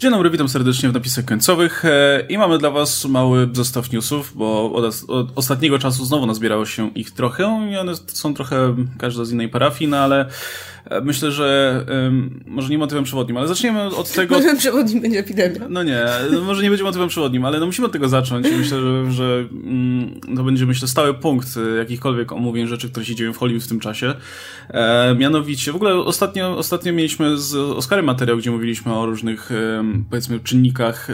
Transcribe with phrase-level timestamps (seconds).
[0.00, 1.84] Dzień dobry, witam serdecznie w napisach końcowych.
[1.84, 6.66] E, i mamy dla was mały zestaw newsów, bo od, od, ostatniego czasu znowu nazbierało
[6.66, 10.28] się ich trochę i one są trochę każda z innej parafii, no ale
[11.02, 14.34] myślę, że um, może nie motywem przewodnim, ale zaczniemy od tego...
[14.36, 15.60] Motywem przewodnim będzie epidemia.
[15.68, 16.04] No nie,
[16.46, 20.20] może nie będzie motywem przewodnim, ale no musimy od tego zacząć myślę, że, że um,
[20.36, 23.80] to będzie, myślę, stały punkt jakichkolwiek omówień rzeczy, które się dzieją w Hollywood w tym
[23.80, 24.14] czasie.
[24.68, 30.04] E, mianowicie, w ogóle ostatnio, ostatnio mieliśmy z Oscarem materiał, gdzie mówiliśmy o różnych, um,
[30.10, 31.08] powiedzmy, czynnikach,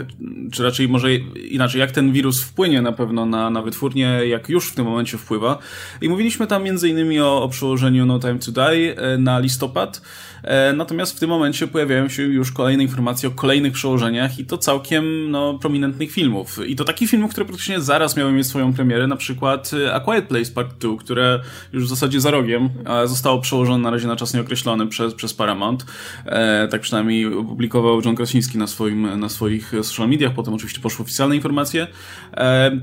[0.51, 4.69] czy raczej może inaczej, jak ten wirus wpłynie na pewno na, na wytwórnię, jak już
[4.69, 5.57] w tym momencie wpływa.
[6.01, 9.62] I mówiliśmy tam między innymi o, o przełożeniu No Time to Die e, na listopad
[9.63, 10.01] listopad.
[10.43, 14.57] E, natomiast w tym momencie pojawiają się już kolejne informacje o kolejnych przełożeniach i to
[14.57, 16.59] całkiem no, prominentnych filmów.
[16.67, 19.99] I to takich filmów, które praktycznie zaraz miały mieć swoją premierę, na przykład e, A
[19.99, 21.39] Quiet Place Part 2, które
[21.73, 22.69] już w zasadzie za rogiem
[23.05, 25.85] zostało przełożone na razie na czas nieokreślony przez, przez Paramount.
[26.25, 31.03] E, tak przynajmniej opublikował John Krasiński na, swoim, na swoich social mediach, potem oczywiście poszły
[31.03, 31.87] oficjalne informacje.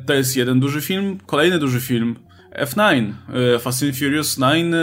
[0.07, 1.19] To jest jeden duży film.
[1.27, 2.17] Kolejny duży film
[2.59, 3.13] F9,
[3.55, 4.79] e, Fast and Furious 9, e,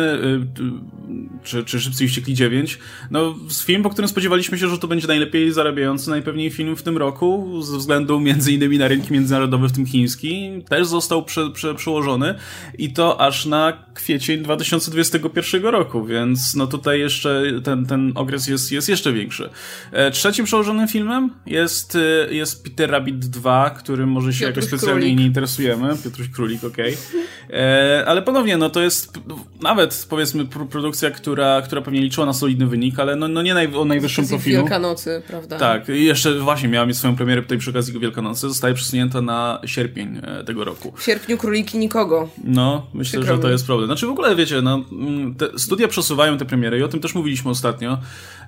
[1.44, 2.80] czy, czy Szybcy i Wściekli 9.
[3.12, 6.98] No, film, po którym spodziewaliśmy się, że to będzie najlepiej zarabiający najpewniej film w tym
[6.98, 11.76] roku, ze względu między innymi na rynki międzynarodowe, w tym chiński, też został prze, prze,
[11.76, 12.36] przełożony
[12.78, 18.72] i to aż na kwiecień 2021 roku, więc no tutaj jeszcze ten, ten okres jest,
[18.72, 19.50] jest jeszcze większy.
[19.92, 21.98] E, trzecim przełożonym filmem jest,
[22.30, 25.20] jest Peter Rabbit 2, którym może się Piotruś jakoś specjalnie Królik.
[25.20, 25.98] nie interesujemy.
[26.04, 26.94] Piotruś Królik, okej.
[26.94, 27.57] Okay.
[27.58, 29.20] E, ale ponownie, no to jest
[29.62, 33.76] nawet powiedzmy produkcja, która, która pewnie liczyła na solidny wynik, ale no, no nie naj,
[33.76, 34.58] o najwyższym profilu.
[34.58, 35.58] Wielkanocy, prawda?
[35.58, 39.62] Tak, i jeszcze właśnie miała mieć swoją premierę tutaj przy okazji Wielkanocy, zostaje przesunięta na
[39.66, 40.94] sierpień e, tego roku.
[40.96, 42.30] W sierpniu króliki nikogo.
[42.44, 43.88] No, myślę, że to jest problem.
[43.88, 47.52] Znaczy w ogóle wiecie, no, mm, studia przesuwają te premiery i o tym też mówiliśmy
[47.52, 47.98] ostatnio.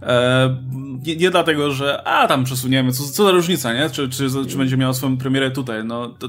[0.02, 0.58] E,
[1.06, 3.90] nie, nie, dlatego, że a tam przesuniemy, co, co za różnica, nie?
[3.90, 5.86] Czy, czy, czy będzie miała swoją premierę tutaj?
[5.86, 6.28] No, to,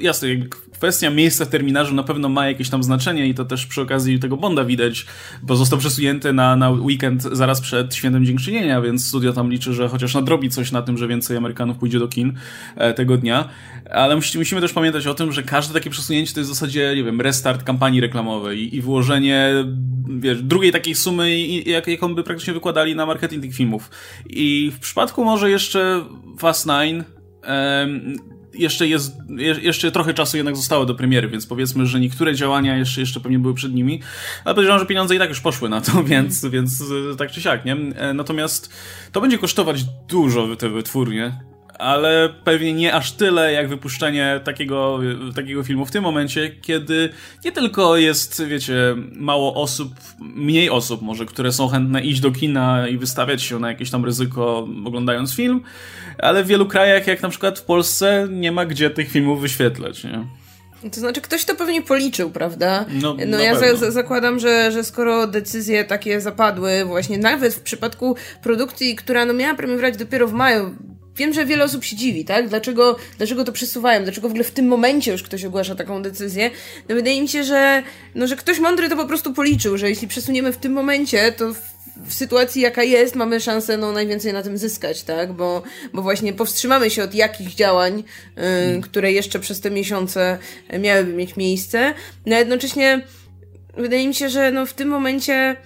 [0.00, 0.28] jasne,
[0.72, 4.18] kwestia miejsca w terminarzu na pewno ma jakieś tam znaczenie i to też przy okazji
[4.18, 5.06] tego Bonda widać,
[5.42, 9.88] bo został przesunięty na, na weekend zaraz przed Świętem Dziękczynienia, więc studio tam liczy, że
[9.88, 12.32] chociaż nadrobi coś na tym, że więcej Amerykanów pójdzie do kin
[12.76, 13.48] e, tego dnia.
[13.90, 17.04] Ale musimy, też pamiętać o tym, że każde takie przesunięcie to jest w zasadzie, nie
[17.04, 19.64] wiem, restart kampanii reklamowej i, i włożenie
[20.20, 23.90] wiesz, drugiej takiej sumy, jak, jaką by praktycznie wykładali na marketing tych filmów.
[24.30, 26.04] I w przypadku może jeszcze
[26.38, 27.04] Fast Nine
[28.58, 29.16] jeszcze jest,
[29.62, 33.38] jeszcze trochę czasu jednak zostało do premiery, więc powiedzmy, że niektóre działania jeszcze, jeszcze pewnie
[33.38, 34.00] były przed nimi,
[34.44, 36.84] ale podejrzewam, że pieniądze i tak już poszły na to, więc, więc
[37.18, 37.76] tak czy siak, nie?
[37.96, 38.72] E, natomiast
[39.12, 41.40] to będzie kosztować dużo te wytwórnie,
[41.78, 44.98] ale pewnie nie aż tyle jak wypuszczenie takiego,
[45.34, 47.08] takiego filmu w tym momencie, kiedy
[47.44, 52.88] nie tylko jest, wiecie, mało osób, mniej osób może, które są chętne iść do kina
[52.88, 55.60] i wystawiać się na jakieś tam ryzyko oglądając film,
[56.18, 60.04] ale w wielu krajach, jak na przykład w Polsce, nie ma gdzie tych filmów wyświetlać,
[60.04, 60.26] nie?
[60.92, 62.84] To znaczy, ktoś to pewnie policzył, prawda?
[63.02, 68.16] No, no ja za, zakładam, że, że skoro decyzje takie zapadły, właśnie nawet w przypadku
[68.42, 70.74] produkcji, która no miała premierować dopiero w maju,
[71.16, 72.48] wiem, że wiele osób się dziwi, tak?
[72.48, 74.02] Dlaczego, dlaczego to przesuwają?
[74.02, 76.50] Dlaczego w ogóle w tym momencie już ktoś ogłasza taką decyzję?
[76.88, 77.82] No wydaje mi się, że,
[78.14, 81.54] no, że ktoś mądry to po prostu policzył, że jeśli przesuniemy w tym momencie, to
[82.06, 85.32] w, sytuacji jaka jest, mamy szansę no, najwięcej na tym zyskać, tak?
[85.32, 85.62] Bo,
[85.92, 88.04] bo właśnie powstrzymamy się od jakichś działań,
[88.36, 90.38] yy, które jeszcze przez te miesiące
[90.78, 91.94] miałyby mieć miejsce.
[92.26, 93.02] No jednocześnie
[93.76, 95.56] wydaje mi się, że no, w tym momencie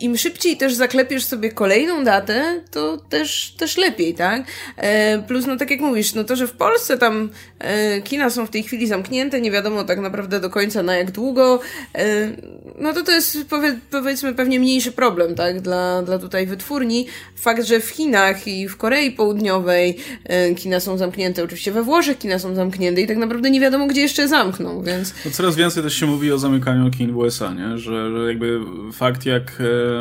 [0.00, 4.42] im szybciej też zaklepiesz sobie kolejną datę, to też, też lepiej, tak?
[4.76, 8.46] E, plus, no tak jak mówisz, no to, że w Polsce tam e, kina są
[8.46, 11.60] w tej chwili zamknięte, nie wiadomo tak naprawdę do końca na jak długo,
[11.94, 12.30] e,
[12.78, 15.60] no to to jest powie, powiedzmy pewnie mniejszy problem, tak?
[15.60, 17.06] Dla, dla tutaj wytwórni.
[17.36, 22.18] Fakt, że w Chinach i w Korei Południowej e, kina są zamknięte, oczywiście we Włoszech
[22.18, 25.14] kina są zamknięte i tak naprawdę nie wiadomo, gdzie jeszcze zamkną, więc...
[25.24, 27.78] No coraz więcej też się mówi o zamykaniu kin w USA, nie?
[27.78, 28.60] Że, że jakby
[28.92, 29.93] fakt jak e,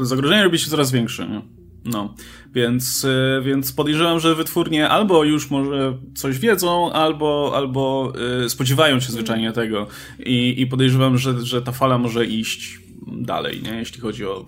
[0.00, 1.28] zagrożenie robi się coraz większe.
[1.28, 1.42] Nie?
[1.86, 2.14] No,
[2.54, 8.12] więc, e, więc podejrzewam, że wytwórnie albo już może coś wiedzą, albo, albo
[8.44, 9.86] e, spodziewają się zwyczajnie tego.
[10.18, 13.70] I, i podejrzewam, że, że ta fala może iść dalej, nie?
[13.70, 14.44] jeśli chodzi o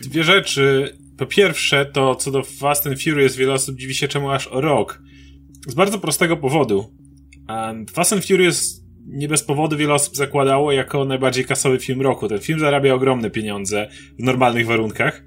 [0.00, 0.96] Dwie rzeczy.
[1.18, 4.60] Po pierwsze, to co do Fast and Furious, wiele osób dziwi się czemu aż o
[4.60, 5.02] rok.
[5.66, 6.84] Z bardzo prostego powodu.
[7.92, 12.28] Fast and Furious nie bez powodu wiele osób zakładało jako najbardziej kasowy film roku.
[12.28, 13.88] Ten film zarabia ogromne pieniądze
[14.18, 15.22] w normalnych warunkach.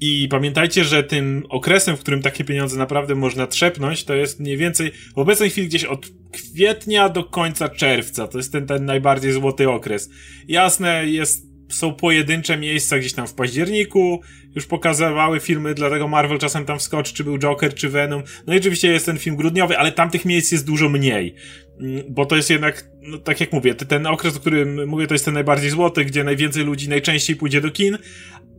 [0.00, 4.56] I pamiętajcie, że tym okresem, w którym takie pieniądze naprawdę można trzepnąć, to jest mniej
[4.56, 8.28] więcej w obecnej chwili gdzieś od kwietnia do końca czerwca.
[8.28, 10.10] To jest ten, ten najbardziej złoty okres.
[10.48, 14.20] Jasne, jest są pojedyncze miejsca gdzieś tam w październiku,
[14.54, 18.22] już pokazywały filmy, dlatego Marvel czasem tam wskoczy, czy był Joker, czy Venom.
[18.46, 21.34] No i oczywiście jest ten film grudniowy, ale tam tych miejsc jest dużo mniej.
[21.80, 25.14] Mm, bo to jest jednak, no tak jak mówię, ten okres, o którym mówię, to
[25.14, 27.98] jest ten najbardziej złoty, gdzie najwięcej ludzi najczęściej pójdzie do kin,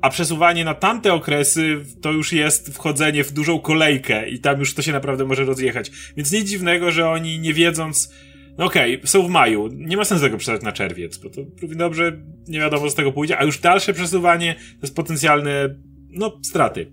[0.02, 4.74] a przesuwanie na tamte okresy to już jest wchodzenie w dużą kolejkę i tam już
[4.74, 5.92] to się naprawdę może rozjechać.
[6.18, 8.14] Więc nic dziwnego, że oni nie wiedząc,
[8.58, 11.42] no okej, okay, są w maju, nie ma sensu tego przesuwać na czerwiec, bo to
[11.62, 12.12] równie dobrze
[12.48, 15.76] nie wiadomo z tego pójdzie, a już dalsze przesuwanie to jest potencjalne,
[16.10, 16.92] no, straty.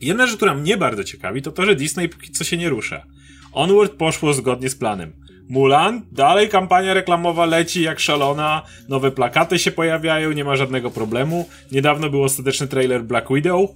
[0.00, 3.06] Jedna rzecz, która mnie bardzo ciekawi, to to, że Disney póki co się nie rusza.
[3.52, 5.12] Onward poszło zgodnie z planem.
[5.48, 11.48] Mulan, dalej kampania reklamowa leci jak szalona, nowe plakaty się pojawiają, nie ma żadnego problemu.
[11.72, 13.70] Niedawno był ostateczny trailer Black Widow.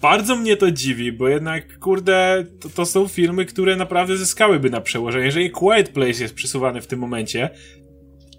[0.00, 4.80] Bardzo mnie to dziwi, bo jednak, kurde, to, to są filmy, które naprawdę zyskałyby na
[4.80, 5.24] przełożeniu.
[5.24, 7.50] Jeżeli Quiet Place jest przesuwany w tym momencie,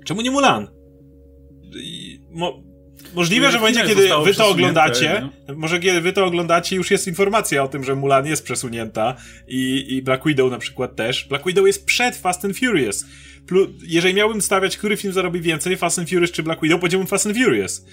[0.05, 0.67] czemu nie Mulan?
[1.75, 2.63] I, mo,
[3.13, 5.55] Możliwe, że w momencie, kiedy wy to oglądacie, no.
[5.55, 9.15] może kiedy wy to oglądacie, już jest informacja o tym, że Mulan jest przesunięta
[9.47, 11.27] i, i Black Widow na przykład też.
[11.29, 13.05] Black Widow jest przed Fast and Furious.
[13.47, 17.07] Plus, jeżeli miałbym stawiać, który film zarobi więcej, Fast and Furious czy Black Widow, powiedziałbym
[17.07, 17.85] Fast and Furious.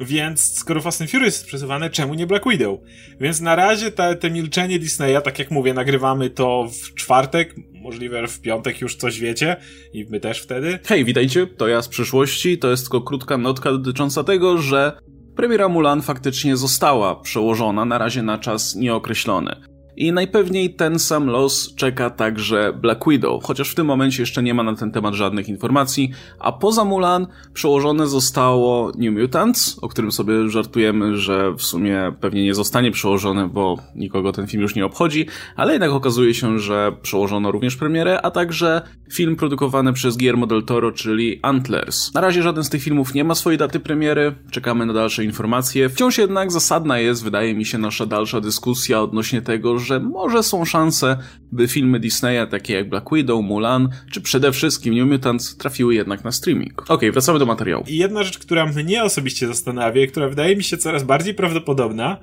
[0.00, 2.80] Więc skoro Fast and Furious jest przesuwane, czemu nie Black Widow?
[3.20, 8.28] Więc na razie te, te milczenie Disneya, tak jak mówię, nagrywamy to w czwartek, możliwe
[8.28, 9.56] w piątek już coś wiecie
[9.92, 10.78] i my też wtedy.
[10.86, 14.98] Hej, witajcie, to ja z przyszłości, to jest tylko krótka notka dotycząca tego, że
[15.36, 19.56] premiera Mulan faktycznie została przełożona na razie na czas nieokreślony.
[19.98, 24.54] I najpewniej ten sam los czeka także Black Widow, chociaż w tym momencie jeszcze nie
[24.54, 30.12] ma na ten temat żadnych informacji, a poza Mulan przełożone zostało New Mutants, o którym
[30.12, 34.86] sobie żartujemy, że w sumie pewnie nie zostanie przełożone, bo nikogo ten film już nie
[34.86, 40.46] obchodzi, ale jednak okazuje się, że przełożono również premierę, a także film produkowany przez Guillermo
[40.46, 42.14] del Toro, czyli Antlers.
[42.14, 45.88] Na razie żaden z tych filmów nie ma swojej daty premiery, czekamy na dalsze informacje.
[45.88, 50.64] Wciąż jednak zasadna jest, wydaje mi się, nasza dalsza dyskusja odnośnie tego, że może są
[50.64, 51.16] szanse,
[51.52, 56.24] by filmy Disneya takie jak Black Widow, Mulan, czy przede wszystkim New Mutants trafiły jednak
[56.24, 56.82] na streaming.
[56.82, 57.84] Okej, okay, wracamy do materiału.
[57.88, 62.16] I jedna rzecz, która mnie osobiście zastanawia, która wydaje mi się coraz bardziej prawdopodobna,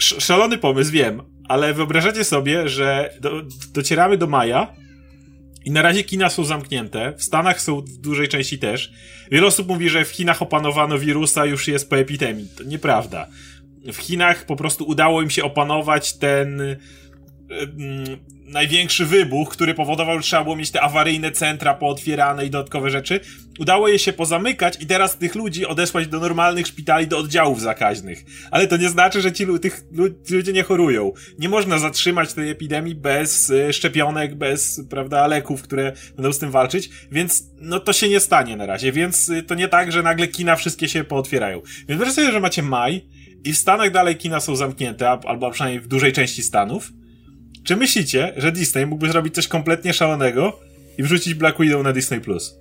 [0.00, 3.42] Sz szalony pomysł, wiem, ale wyobrażacie sobie, że do,
[3.74, 4.74] docieramy do maja
[5.64, 8.92] i na razie kina są zamknięte, w Stanach są w dużej części też.
[9.30, 12.48] Wiele osób mówi, że w Chinach opanowano wirusa, już jest po epidemii.
[12.56, 13.28] To nieprawda
[13.92, 16.78] w Chinach po prostu udało im się opanować ten y,
[18.48, 23.20] największy wybuch, który powodował, że trzeba było mieć te awaryjne centra pootwierane i dodatkowe rzeczy.
[23.58, 28.24] Udało je się pozamykać i teraz tych ludzi odesłać do normalnych szpitali, do oddziałów zakaźnych.
[28.50, 29.84] Ale to nie znaczy, że ci, tych,
[30.30, 31.12] ludzie nie chorują.
[31.38, 36.50] Nie można zatrzymać tej epidemii bez y, szczepionek, bez, prawda, leków, które będą z tym
[36.50, 40.02] walczyć, więc no to się nie stanie na razie, więc y, to nie tak, że
[40.02, 41.60] nagle kina wszystkie się pootwierają.
[41.60, 43.04] Więc wyobraź sobie, że macie maj,
[43.44, 46.92] i w Stanach dalej kina są zamknięte, albo przynajmniej w dużej części Stanów.
[47.64, 50.60] Czy myślicie, że Disney mógłby zrobić coś kompletnie szalonego
[50.98, 52.54] i wrzucić Black Widow na Disney Plus?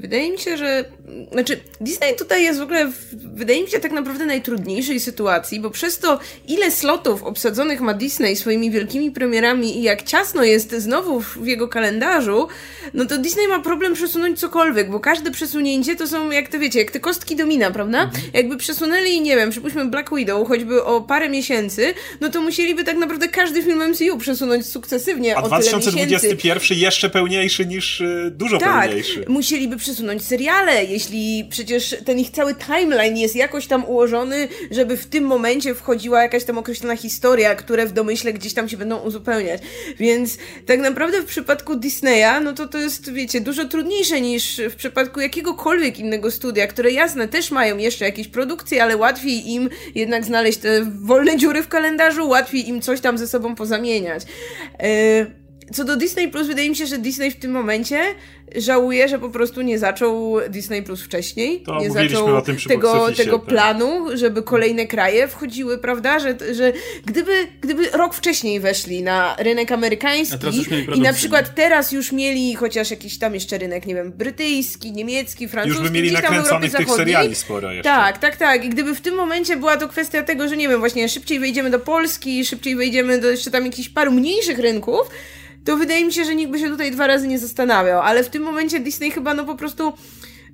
[0.00, 0.84] Wydaje mi się, że.
[1.32, 5.70] Znaczy, Disney tutaj jest w ogóle, w, wydaje mi się, tak naprawdę najtrudniejszej sytuacji, bo
[5.70, 6.18] przez to,
[6.48, 11.68] ile slotów obsadzonych ma Disney swoimi wielkimi premierami i jak ciasno jest znowu w jego
[11.68, 12.48] kalendarzu,
[12.94, 16.78] no to Disney ma problem przesunąć cokolwiek, bo każde przesunięcie to są, jak to wiecie,
[16.78, 18.02] jak te kostki domina, prawda?
[18.02, 18.22] Mhm.
[18.34, 22.96] Jakby przesunęli, nie wiem, przypuśćmy Black Widow choćby o parę miesięcy, no to musieliby tak
[22.96, 28.84] naprawdę każdy film MCU przesunąć sukcesywnie A o 2021 jeszcze pełniejszy niż y, dużo tak,
[28.84, 29.24] pełniejszy.
[29.28, 35.06] musieliby przesunąć seriale, jeśli przecież ten ich cały timeline jest jakoś tam ułożony, żeby w
[35.06, 39.62] tym momencie wchodziła jakaś tam określona historia, które w domyśle gdzieś tam się będą uzupełniać.
[39.98, 44.74] Więc tak naprawdę w przypadku Disneya, no to to jest, wiecie, dużo trudniejsze niż w
[44.74, 50.24] przypadku jakiegokolwiek innego studia, które jasne też mają jeszcze jakieś produkcje, ale łatwiej im jednak
[50.24, 54.22] znaleźć te wolne dziury w kalendarzu, łatwiej im coś tam ze sobą pozamieniać.
[54.80, 55.39] Yy,
[55.72, 58.00] co do Disney Plus, wydaje mi się, że Disney w tym momencie
[58.56, 61.62] żałuje, że po prostu nie zaczął Disney Plus wcześniej.
[61.62, 63.48] To nie zaczął tego, tego tak.
[63.48, 66.18] planu, żeby kolejne kraje wchodziły, prawda?
[66.18, 66.72] Że, że
[67.06, 70.46] gdyby, gdyby rok wcześniej weszli na rynek amerykański
[70.94, 75.48] i na przykład teraz już mieli chociaż jakiś tam jeszcze rynek, nie wiem, brytyjski, niemiecki,
[75.48, 77.90] francuski, już by mieli nakręconych tych seriali sporo jeszcze.
[77.90, 78.64] Tak, tak, tak.
[78.64, 81.70] I gdyby w tym momencie była to kwestia tego, że nie wiem, właśnie szybciej wejdziemy
[81.70, 85.10] do Polski, szybciej wejdziemy do jeszcze tam jakichś paru mniejszych rynków,
[85.64, 88.28] to wydaje mi się, że nikt by się tutaj dwa razy nie zastanawiał, ale w
[88.28, 89.92] tym momencie Disney chyba no po prostu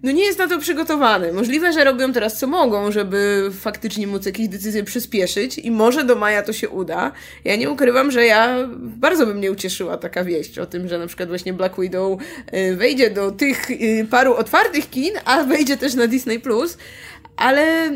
[0.02, 1.32] no nie jest na to przygotowany.
[1.32, 6.16] Możliwe, że robią teraz co mogą, żeby faktycznie móc jakieś decyzje przyspieszyć i może do
[6.16, 7.12] maja to się uda.
[7.44, 11.06] Ja nie ukrywam, że ja bardzo by mnie ucieszyła taka wieść o tym, że na
[11.06, 12.20] przykład właśnie Black Widow
[12.54, 16.40] y, wejdzie do tych y, paru otwartych kin, a wejdzie też na Disney+,
[17.36, 17.90] ale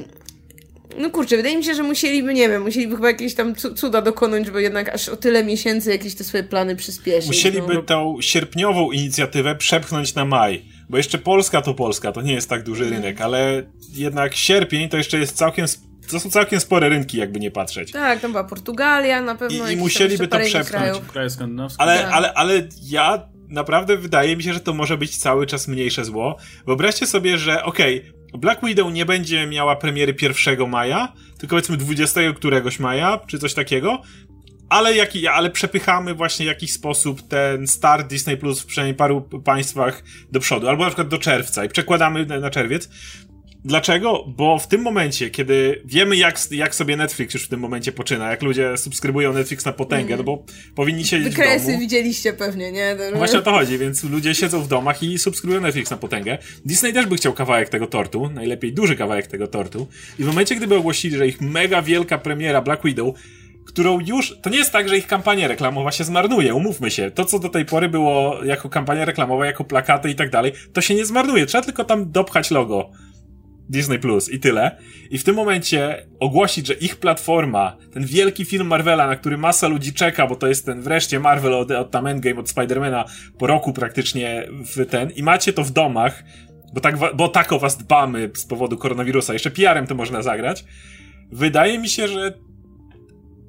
[0.99, 4.47] no kurczę, wydaje mi się, że musieliby, nie wiem, musieliby chyba jakieś tam cuda dokonać,
[4.47, 7.26] żeby jednak aż o tyle miesięcy jakieś te swoje plany przyspieszyć.
[7.26, 7.82] Musieliby no.
[7.82, 10.64] tą sierpniową inicjatywę przepchnąć na maj.
[10.88, 13.02] Bo jeszcze Polska to Polska, to nie jest tak duży mhm.
[13.02, 15.66] rynek, ale jednak sierpień to jeszcze jest całkiem
[16.11, 17.92] to są całkiem spore rynki, jakby nie patrzeć.
[17.92, 19.70] Tak, tam była Portugalia na pewno.
[19.70, 20.99] I, i musieliby to przepchnąć.
[21.12, 21.82] Kraje skandynawskie.
[21.82, 22.12] Ale, tak.
[22.12, 26.37] ale, ale ja naprawdę wydaje mi się, że to może być cały czas mniejsze zło.
[26.66, 31.76] Wyobraźcie sobie, że okej, okay, Black Widow nie będzie miała premiery 1 maja, tylko powiedzmy
[31.76, 34.02] 20 któregoś maja, czy coś takiego,
[34.68, 39.20] ale, jaki, ale przepychamy właśnie w jakiś sposób ten start Disney Plus w przynajmniej paru
[39.20, 42.88] państwach do przodu, albo na przykład do czerwca i przekładamy na, na czerwiec.
[43.64, 44.25] Dlaczego?
[44.29, 48.31] Bo w tym momencie, kiedy wiemy, jak, jak sobie Netflix już w tym momencie poczyna,
[48.31, 50.19] jak ludzie subskrybują Netflix na potęgę, mm.
[50.19, 51.79] no bo powinni siedzieć Wykresy w domu.
[51.79, 52.97] widzieliście pewnie, nie?
[52.97, 53.19] To...
[53.19, 56.38] Właśnie o to chodzi, więc ludzie siedzą w domach i subskrybują Netflix na potęgę.
[56.64, 59.88] Disney też by chciał kawałek tego tortu, najlepiej duży kawałek tego tortu.
[60.19, 63.14] I w momencie, gdyby ogłosili, że ich mega wielka premiera Black Widow
[63.67, 67.11] którą już, to nie jest tak, że ich kampania reklamowa się zmarnuje, umówmy się.
[67.11, 70.81] To, co do tej pory było jako kampania reklamowa, jako plakaty i tak dalej, to
[70.81, 71.47] się nie zmarnuje.
[71.47, 72.90] Trzeba tylko tam dopchać logo
[73.71, 74.77] Disney Plus i tyle.
[75.11, 79.69] I w tym momencie ogłosić, że ich platforma, ten wielki film Marvela, na który masa
[79.69, 83.05] ludzi czeka, bo to jest ten wreszcie Marvel od, od tam Endgame, od Spidermana
[83.39, 86.25] po roku praktycznie w ten, i macie to w domach,
[86.75, 90.65] bo tak, bo tak o was dbamy z powodu koronawirusa, jeszcze PR-em to można zagrać.
[91.33, 92.35] Wydaje mi się, że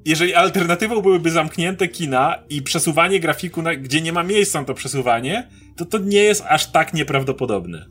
[0.04, 4.74] jeżeli alternatywą byłyby zamknięte kina i przesuwanie grafiku, na, gdzie nie ma miejsca na to
[4.74, 7.86] przesuwanie, to to nie jest aż tak nieprawdopodobne.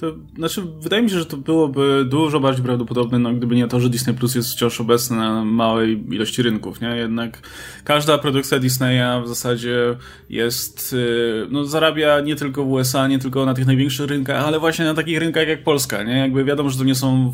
[0.00, 3.80] To znaczy, wydaje mi się, że to byłoby dużo bardziej prawdopodobne, no, gdyby nie to,
[3.80, 6.88] że Disney Plus jest wciąż obecny na małej ilości rynków, nie?
[6.88, 7.42] Jednak
[7.84, 9.96] każda produkcja Disneya w zasadzie
[10.30, 14.58] jest, y, no, zarabia nie tylko w USA, nie tylko na tych największych rynkach, ale
[14.58, 16.18] właśnie na takich rynkach jak Polska, nie?
[16.18, 17.32] Jakby wiadomo, że to nie są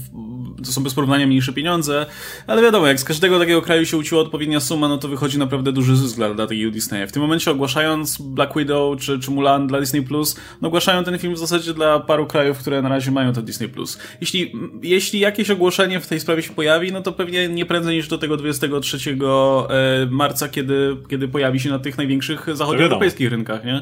[0.66, 2.06] to są bez porównania mniejsze pieniądze,
[2.46, 5.72] ale wiadomo, jak z każdego takiego kraju się uciła odpowiednia suma, no to wychodzi naprawdę
[5.72, 7.06] duży zysk dla, dla takiego Disneya.
[7.06, 11.18] W tym momencie ogłaszając Black Widow czy, czy Mulan dla Disney Plus, no ogłaszają ten
[11.18, 13.98] film w zasadzie dla paru krajów, które na razie mają to Disney Plus.
[14.20, 18.08] Jeśli, jeśli jakieś ogłoszenie w tej sprawie się pojawi, no to pewnie nie prędzej niż
[18.08, 23.76] do tego 23 e, marca, kiedy, kiedy pojawi się na tych największych zachodnioeuropejskich rynkach, nie?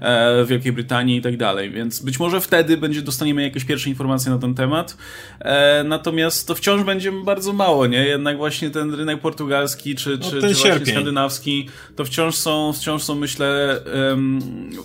[0.00, 1.70] E, w Wielkiej Brytanii i tak dalej.
[1.70, 4.96] Więc być może wtedy będzie dostaniemy jakieś pierwsze informacje na ten temat.
[5.40, 8.06] E, natomiast Natomiast to wciąż będzie bardzo mało, nie?
[8.06, 13.02] Jednak właśnie ten rynek portugalski czy, no, czy, czy właśnie skandynawski to wciąż są, wciąż
[13.02, 14.38] są myślę, um,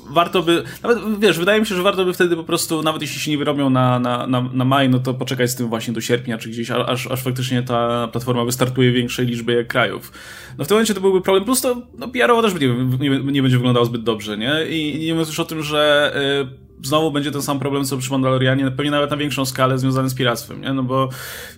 [0.10, 3.20] warto by, nawet wiesz, wydaje mi się, że warto by wtedy po prostu, nawet jeśli
[3.20, 6.02] się nie wyrobią na, na, na, na maj, no to poczekać z tym właśnie do
[6.02, 10.12] sierpnia, czy gdzieś, aż, aż faktycznie ta platforma wystartuje w większej liczbie krajów.
[10.58, 12.68] No w tym momencie to byłby problem, plus to no, PR-owo też nie,
[13.00, 14.66] nie, nie będzie wyglądało zbyt dobrze, nie?
[14.70, 16.14] I, nie mówiąc już o tym, że
[16.52, 20.10] y, znowu będzie ten sam problem, co przy Mandalorianie, pewnie nawet na większą skalę związany
[20.10, 20.74] z piractwem, nie?
[20.74, 21.10] No bo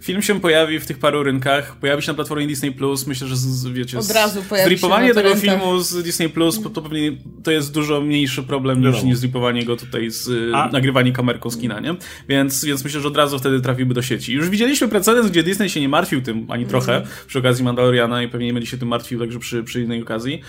[0.01, 3.37] film się pojawi w tych paru rynkach, pojawi się na platformie Disney+, Plus, myślę, że
[3.37, 7.11] z, wiecie, Od razu pojawi zripowanie tego filmu z Disney+, Plus, to pewnie
[7.43, 10.69] to jest dużo mniejszy problem niż, niż zripowanie go tutaj z A?
[10.71, 11.95] nagrywanie kamerką z kina, nie?
[12.29, 14.33] Więc, więc myślę, że od razu wtedy trafiłby do sieci.
[14.33, 16.69] Już widzieliśmy precedens, gdzie Disney się nie martwił tym ani mm.
[16.69, 20.01] trochę przy okazji Mandaloriana i pewnie nie będzie się tym martwił także przy, przy innej
[20.01, 20.41] okazji,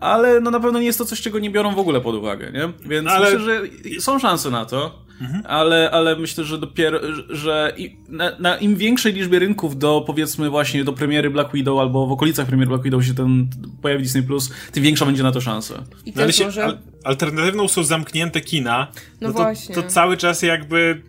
[0.00, 2.52] ale no na pewno nie jest to coś, czego nie biorą w ogóle pod uwagę,
[2.52, 2.88] nie?
[2.88, 3.24] Więc ale...
[3.24, 3.62] myślę, że
[4.00, 5.42] są szanse na to, mhm.
[5.46, 7.74] ale, ale myślę, że dopiero, że
[8.08, 12.12] na, na, im większej liczbie rynków do powiedzmy właśnie do premiery Black Widow albo w
[12.12, 13.48] okolicach premiery Black Widow się ten
[13.82, 15.74] pojawi Disney Plus, tym większa będzie na to szansa.
[16.06, 16.64] I no, ale się, może...
[16.64, 18.86] al alternatywną są zamknięte kina,
[19.20, 19.74] no, no to, właśnie.
[19.74, 21.02] to cały czas jakby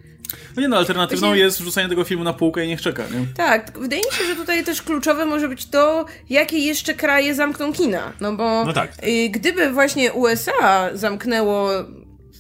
[0.56, 1.44] no nie no, alternatywną Właśnie...
[1.44, 3.26] jest wrzucanie tego filmu na półkę i niech czeka, nie?
[3.36, 7.74] Tak, wydaje mi się, że tutaj też kluczowe może być to, jakie jeszcze kraje zamkną
[7.74, 8.14] kina.
[8.22, 8.92] No bo no tak.
[9.08, 11.70] y, gdyby właśnie USA zamknęło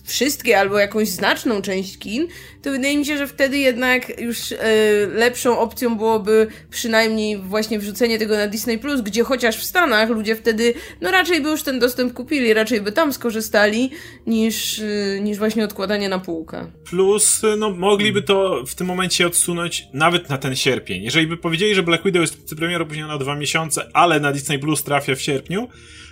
[0.05, 2.27] wszystkie albo jakąś znaczną część kin,
[2.61, 4.57] to wydaje mi się, że wtedy jednak już e,
[5.07, 10.35] lepszą opcją byłoby przynajmniej właśnie wrzucenie tego na Disney Plus, gdzie chociaż w Stanach ludzie
[10.35, 13.89] wtedy no raczej by już ten dostęp kupili, raczej by tam skorzystali
[14.27, 16.71] niż, e, niż właśnie odkładanie na półkę.
[16.89, 21.03] Plus, e, no mogliby to w tym momencie odsunąć nawet na ten sierpień.
[21.03, 24.59] Jeżeli by powiedzieli, że Black Widow jest premierą opóźniona na dwa miesiące, ale na Disney
[24.59, 25.67] Plus trafia w sierpniu,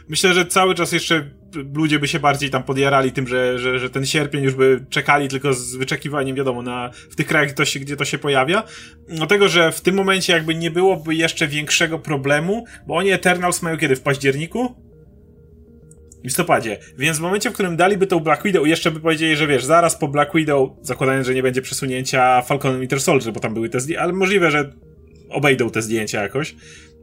[0.07, 1.42] myślę, że cały czas jeszcze
[1.75, 5.27] ludzie by się bardziej tam podjarali tym, że, że, że ten sierpień już by czekali
[5.27, 8.63] tylko z wyczekiwaniem, wiadomo, na, w tych krajach, to się, gdzie to się pojawia.
[9.09, 13.77] Dlatego, że w tym momencie jakby nie byłoby jeszcze większego problemu, bo oni Eternals mają
[13.77, 13.95] kiedy?
[13.95, 14.75] W październiku?
[16.23, 16.77] w listopadzie.
[16.97, 19.97] Więc w momencie, w którym daliby tą Black Widow, jeszcze by powiedzieli, że wiesz, zaraz
[19.97, 23.79] po Black Widow, zakładając, że nie będzie przesunięcia Falcon Winter Soldier, bo tam były te
[23.79, 24.73] zdjęcia, ale możliwe, że
[25.29, 26.55] obejdą te zdjęcia jakoś.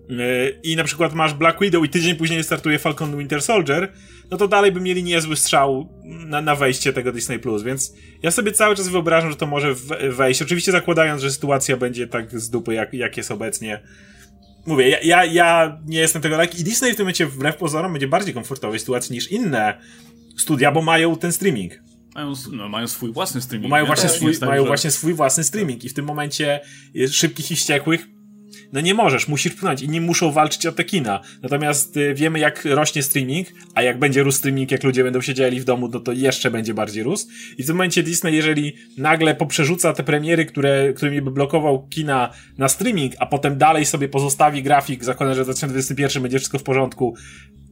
[0.09, 3.92] Yy, I na przykład masz Black Widow i tydzień później startuje Falcon Winter Soldier,
[4.30, 8.30] no to dalej by mieli niezły strzał na, na wejście tego Disney Plus, więc ja
[8.30, 9.75] sobie cały czas wyobrażam, że to może
[10.11, 10.42] wejść.
[10.42, 13.80] Oczywiście zakładając, że sytuacja będzie tak z dupy, jak, jak jest obecnie
[14.66, 17.92] mówię, ja, ja, ja nie jestem tego lek i Disney w tym momencie wbrew pozorom
[17.92, 19.80] będzie bardziej komfortowej sytuacji niż inne
[20.38, 21.73] studia, bo mają ten streaming.
[22.14, 23.71] Mają, no, mają swój własny streaming.
[23.71, 24.66] Mają, właśnie swój, tak, mają że...
[24.66, 26.61] właśnie swój własny streaming i w tym momencie
[27.11, 28.07] szybkich i ściekłych
[28.72, 29.82] no nie możesz, musisz pchnąć.
[29.82, 31.20] nie muszą walczyć o te kina.
[31.42, 35.60] Natomiast y, wiemy, jak rośnie streaming, a jak będzie rósł streaming, jak ludzie będą siedzieli
[35.60, 37.26] w domu, no to jeszcze będzie bardziej rósł.
[37.58, 42.30] I w tym momencie Disney, jeżeli nagle poprzerzuca te premiery, które, którymi by blokował kina
[42.58, 46.62] na streaming, a potem dalej sobie pozostawi grafik, zakładam, że w 2021 będzie wszystko w
[46.62, 47.14] porządku,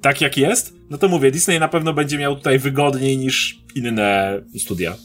[0.00, 4.40] tak jak jest, no to mówię, Disney na pewno będzie miał tutaj wygodniej niż inne
[4.58, 4.96] studia.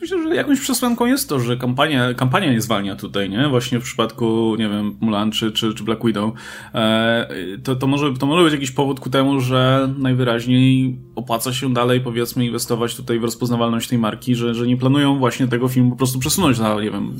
[0.00, 3.48] Myślę, że jakąś przesłanką jest to, że kampania, kampania nie zwalnia tutaj, nie?
[3.48, 6.34] Właśnie w przypadku, nie wiem, Mulan czy, czy, czy Black Widow.
[6.74, 7.28] E,
[7.64, 12.00] to, to, może, to może być jakiś powód ku temu, że najwyraźniej opłaca się dalej,
[12.00, 15.96] powiedzmy, inwestować tutaj w rozpoznawalność tej marki, że, że nie planują właśnie tego filmu po
[15.96, 17.14] prostu przesunąć na, nie wiem,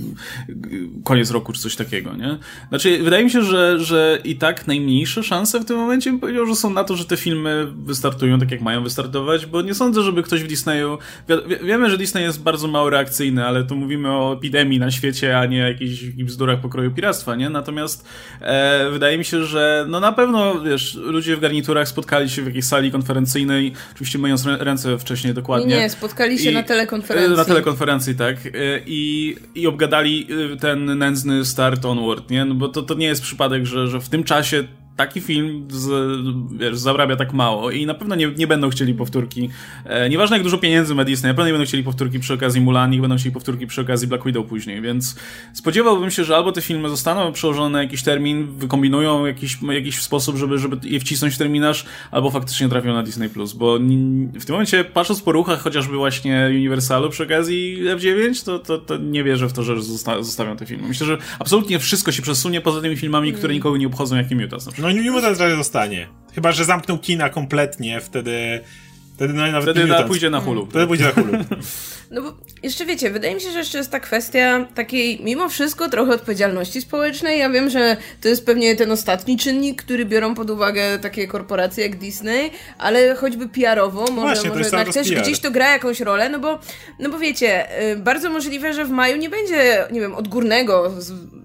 [1.05, 2.39] koniec roku czy coś takiego, nie?
[2.69, 6.47] Znaczy, wydaje mi się, że, że i tak najmniejsze szanse w tym momencie bym powiedział,
[6.47, 10.03] że są na to, że te filmy wystartują tak, jak mają wystartować, bo nie sądzę,
[10.03, 10.99] żeby ktoś w Disneyu...
[11.29, 15.39] Wi wiemy, że Disney jest bardzo mało reakcyjny, ale tu mówimy o epidemii na świecie,
[15.39, 17.51] a nie jakichś bzdurach pokroju piractwa, nie?
[17.51, 18.09] Natomiast
[18.41, 22.47] e, wydaje mi się, że no na pewno, wiesz, ludzie w garniturach spotkali się w
[22.47, 25.77] jakiejś sali konferencyjnej, oczywiście myjąc ręce wcześniej dokładnie.
[25.77, 27.37] Nie, spotkali się I, na telekonferencji.
[27.37, 28.37] Na telekonferencji, tak.
[28.47, 28.51] E,
[28.87, 32.45] I, i obgadali e, ten nędzny start onward, nie?
[32.45, 34.65] No bo to, to nie jest przypadek, że, że w tym czasie
[34.97, 35.89] taki film z,
[36.59, 39.51] wiesz, zarabia tak mało i na pewno nie, nie będą chcieli powtórki.
[39.85, 42.61] E, nieważne jak dużo pieniędzy ma Disney, na pewno nie będą chcieli powtórki przy okazji
[42.61, 45.17] Mulan, nie będą chcieli powtórki przy okazji Black Widow później, więc
[45.53, 50.37] spodziewałbym się, że albo te filmy zostaną przełożone na jakiś termin, wykombinują jakiś, jakiś sposób,
[50.37, 53.79] żeby, żeby je wcisnąć w terminarz, albo faktycznie trafią na Disney+, Plus, bo
[54.35, 58.97] w tym momencie patrząc po ruchach chociażby właśnie Universalu przy okazji F9, to, to, to
[58.97, 60.89] nie wierzę w to, że zosta zostawią te filmy.
[60.89, 64.67] Myślę, że absolutnie wszystko się przesunie poza tymi filmami, które nikogo nie obchodzą, jak Mutas
[64.67, 64.90] na przykład.
[64.95, 66.09] No Newton razie zostanie.
[66.35, 68.61] Chyba, że zamknął kina kompletnie, wtedy...
[69.15, 70.67] Wtedy no, nawet Wtedy na, pójdzie na hulu.
[70.67, 71.33] Wtedy pójdzie na hulu.
[72.11, 75.89] No bo jeszcze wiecie, wydaje mi się, że jeszcze jest ta kwestia takiej, mimo wszystko,
[75.89, 77.39] trochę odpowiedzialności społecznej.
[77.39, 81.87] Ja wiem, że to jest pewnie ten ostatni czynnik, który biorą pod uwagę takie korporacje
[81.87, 85.23] jak Disney, ale choćby PR-owo, może, Właśnie, może jednak też PR.
[85.23, 86.59] gdzieś to gra jakąś rolę, no bo,
[86.99, 90.93] no bo wiecie, y, bardzo możliwe, że w maju nie będzie, nie wiem, odgórnego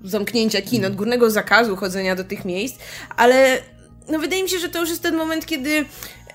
[0.04, 2.80] zamknięcia kin, odgórnego zakazu chodzenia do tych miejsc,
[3.18, 3.58] ale
[4.10, 5.86] no wydaje mi się, że to już jest ten moment, kiedy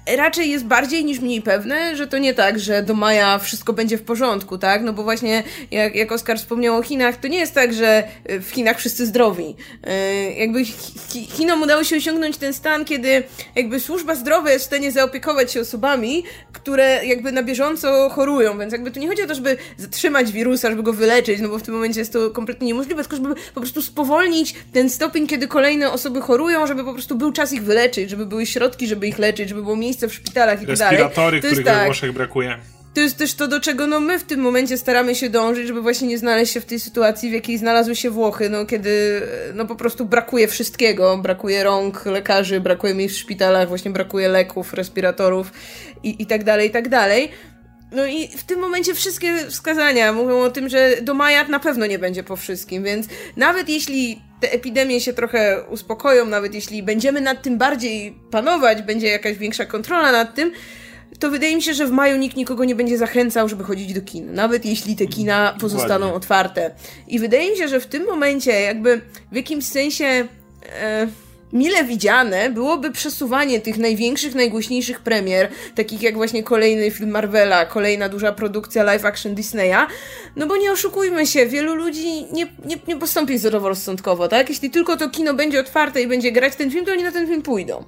[0.07, 3.99] raczej jest bardziej niż mniej pewne, że to nie tak, że do maja wszystko będzie
[3.99, 4.83] w porządku, tak?
[4.83, 8.41] No bo właśnie, jak, jak Oskar wspomniał o Chinach, to nie jest tak, że y,
[8.41, 9.57] w Chinach wszyscy zdrowi.
[9.87, 10.65] Yy, jakby
[11.37, 13.23] Chinom udało się osiągnąć ten stan, kiedy
[13.55, 18.73] jakby służba zdrowia jest w stanie zaopiekować się osobami, które jakby na bieżąco chorują, więc
[18.73, 21.63] jakby tu nie chodzi o to, żeby zatrzymać wirusa, żeby go wyleczyć, no bo w
[21.63, 25.93] tym momencie jest to kompletnie niemożliwe, tylko żeby po prostu spowolnić ten stopień, kiedy kolejne
[25.93, 29.49] osoby chorują, żeby po prostu był czas ich wyleczyć, żeby były środki, żeby ich leczyć,
[29.49, 30.99] żeby było miejsce miejsce w szpitalach i tak dalej.
[30.99, 32.59] Respiratory, których tak, we Włoszech brakuje.
[32.95, 35.83] To jest też to, do czego no, my w tym momencie staramy się dążyć, żeby
[35.83, 39.23] właśnie nie znaleźć się w tej sytuacji, w jakiej znalazły się Włochy, no, kiedy
[39.55, 41.19] no, po prostu brakuje wszystkiego.
[41.19, 45.53] Brakuje rąk, lekarzy, brakuje miejsc w szpitalach, właśnie brakuje leków, respiratorów
[46.03, 47.31] i, i tak dalej, i tak dalej.
[47.93, 51.87] No i w tym momencie wszystkie wskazania mówią o tym, że do maja na pewno
[51.87, 57.21] nie będzie po wszystkim, więc nawet jeśli te epidemie się trochę uspokoją, nawet jeśli będziemy
[57.21, 60.53] nad tym bardziej panować, będzie jakaś większa kontrola nad tym,
[61.19, 64.01] to wydaje mi się, że w maju nikt nikogo nie będzie zachęcał, żeby chodzić do
[64.01, 66.17] kin, nawet jeśli te kina pozostaną Dokładnie.
[66.17, 66.71] otwarte.
[67.09, 69.01] I wydaje mi się, że w tym momencie jakby
[69.33, 70.29] w jakimś sensie...
[70.83, 71.07] E,
[71.53, 78.09] mile widziane byłoby przesuwanie tych największych, najgłośniejszych premier, takich jak właśnie kolejny film Marvela, kolejna
[78.09, 79.87] duża produkcja live action Disneya,
[80.37, 84.49] no bo nie oszukujmy się, wielu ludzi nie, nie, nie postąpi zdroworozsądkowo, tak?
[84.49, 87.27] Jeśli tylko to kino będzie otwarte i będzie grać ten film, to oni na ten
[87.27, 87.85] film pójdą.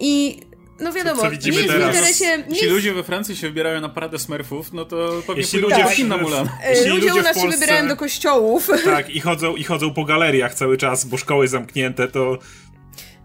[0.00, 0.40] I
[0.80, 1.84] no wiadomo, co, co nie jest teraz?
[1.84, 2.24] w interesie...
[2.24, 2.70] Jeśli jest...
[2.70, 5.98] ludzie we Francji się wybierają na paradę smurfów, no to pewnie Jeśli ludzie tak.
[5.98, 6.48] na Mulan.
[6.68, 8.70] Jeśli ludzie, ludzie u nas Polsce, się wybierają do kościołów.
[8.84, 12.38] Tak, i chodzą, i chodzą po galeriach cały czas, bo szkoły zamknięte, to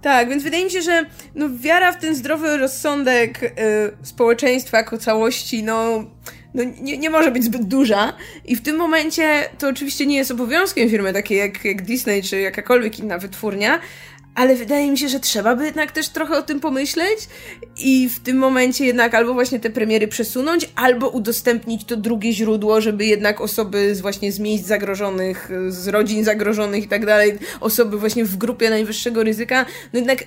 [0.03, 3.49] tak, więc wydaje mi się, że no, wiara w ten zdrowy rozsądek y,
[4.03, 6.03] społeczeństwa jako całości, no,
[6.53, 8.13] no nie, nie może być zbyt duża.
[8.45, 12.39] I w tym momencie to oczywiście nie jest obowiązkiem firmy takiej jak, jak Disney czy
[12.39, 13.79] jakakolwiek inna wytwórnia,
[14.35, 17.19] ale wydaje mi się, że trzeba by jednak też trochę o tym pomyśleć
[17.77, 22.81] i w tym momencie jednak albo właśnie te premiery przesunąć, albo udostępnić to drugie źródło,
[22.81, 27.97] żeby jednak osoby z właśnie z miejsc zagrożonych, z rodzin zagrożonych i tak dalej, osoby
[27.97, 30.23] właśnie w grupie najwyższego ryzyka, no jednak,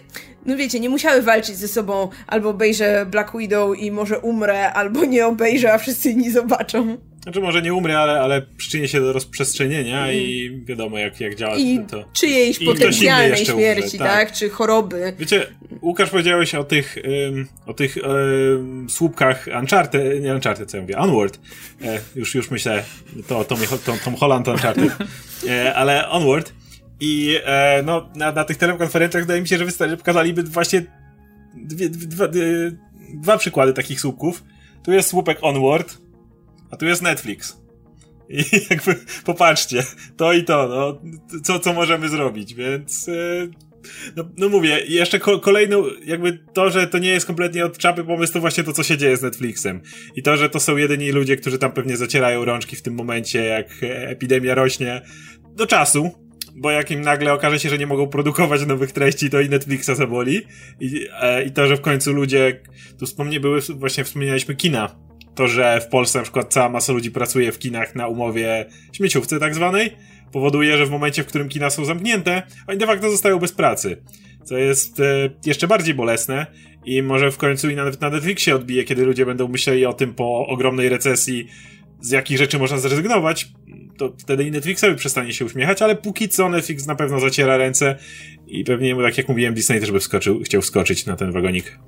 [0.47, 5.05] no wiecie, nie musiały walczyć ze sobą, albo obejrzę Black Widow i może umrę, albo
[5.05, 6.97] nie obejrzę, a wszyscy inni zobaczą.
[7.27, 11.57] Znaczy może nie umrę, ale, ale przyczyni się do rozprzestrzenienia i wiadomo jak, jak działa
[11.57, 12.05] I to.
[12.13, 14.09] czyjejś I potencjalnej śmierci, umrze, tak.
[14.09, 14.33] tak.
[14.33, 15.15] Czy choroby.
[15.19, 15.47] Wiecie,
[15.83, 20.99] Łukasz powiedziałeś o tych, um, o tych um, słupkach Uncharted, nie Uncharted, co ja mówię,
[20.99, 21.41] Onward.
[21.83, 22.85] E, już, już myślę,
[23.29, 24.93] to Tom, Tom, Tom Holland Uncharted.
[25.49, 26.53] E, ale Onward.
[27.01, 30.83] I e, no, na, na tych telekonferencjach wydaje mi się, że, wystarczy, pokazaliby właśnie
[31.55, 32.73] dwie, dwa, dwie,
[33.15, 34.45] dwa przykłady takich słupków.
[34.83, 35.99] Tu jest słupek Onward,
[36.71, 37.57] a tu jest Netflix.
[38.29, 39.83] I jakby popatrzcie,
[40.17, 41.01] to i to, no,
[41.43, 43.09] co, co możemy zrobić, więc.
[43.09, 43.13] E,
[44.17, 48.05] no, no mówię, jeszcze ko kolejną, jakby to, że to nie jest kompletnie od czapy
[48.05, 49.81] pomysł, to właśnie to, co się dzieje z Netflixem.
[50.17, 53.45] I to, że to są jedyni ludzie, którzy tam pewnie zacierają rączki w tym momencie,
[53.45, 55.03] jak epidemia rośnie,
[55.57, 56.11] do czasu,
[56.57, 59.91] bo jak im nagle okaże się, że nie mogą produkować nowych treści, to i Netflixa
[59.95, 60.43] zaboli.
[60.81, 62.61] I, e, i to, że w końcu ludzie,
[62.99, 65.06] tu wspomnie były, właśnie wspomnieliśmy kina,
[65.37, 69.41] to, że w Polsce na przykład cała masa ludzi pracuje w kinach na umowie śmieciówce
[69.41, 69.93] tak zwanej,
[70.33, 73.97] powoduje, że w momencie, w którym kina są zamknięte, oni de facto zostają bez pracy.
[74.45, 76.47] Co jest e, jeszcze bardziej bolesne
[76.85, 80.15] i może w końcu i nawet na Netflixie odbije, kiedy ludzie będą myśleli o tym
[80.15, 81.49] po ogromnej recesji,
[82.01, 83.49] z jakich rzeczy można zrezygnować,
[83.97, 87.97] to wtedy i Netflixowi przestanie się uśmiechać, ale póki co Netflix na pewno zaciera ręce
[88.47, 91.79] i pewnie, tak jak mówiłem, Disney też by wskoczył, chciał wskoczyć na ten wagonik.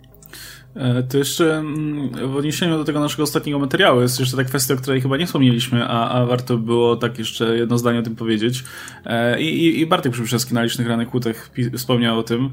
[0.77, 4.75] E, to jeszcze mm, w odniesieniu do tego naszego ostatniego materiału jest jeszcze ta kwestia,
[4.75, 8.17] o której chyba nie wspomnieliśmy, a, a warto było tak jeszcze jedno zdanie o tym
[8.17, 8.65] powiedzieć.
[9.05, 12.51] E, I, i Bartek Przybyszewski na licznych ranych kłutach wspomniał o tym,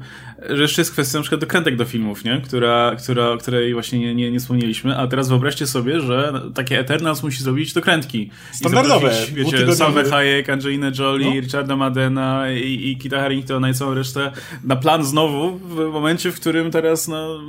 [0.50, 2.40] że jeszcze jest kwestia na przykład dokrętek do filmów, nie?
[2.40, 6.78] Która, która, o której właśnie nie, nie, nie wspomnieliśmy, a teraz wyobraźcie sobie, że takie
[6.78, 8.30] Eternals musi zrobić dokrętki.
[8.52, 9.12] Standardowe.
[9.32, 11.40] Wiecie, Salve Hayek, Angelina Jolie, no.
[11.40, 14.32] Richarda Madena i, i Kita Harringtona i całą resztę
[14.64, 17.40] na plan znowu w momencie, w którym teraz no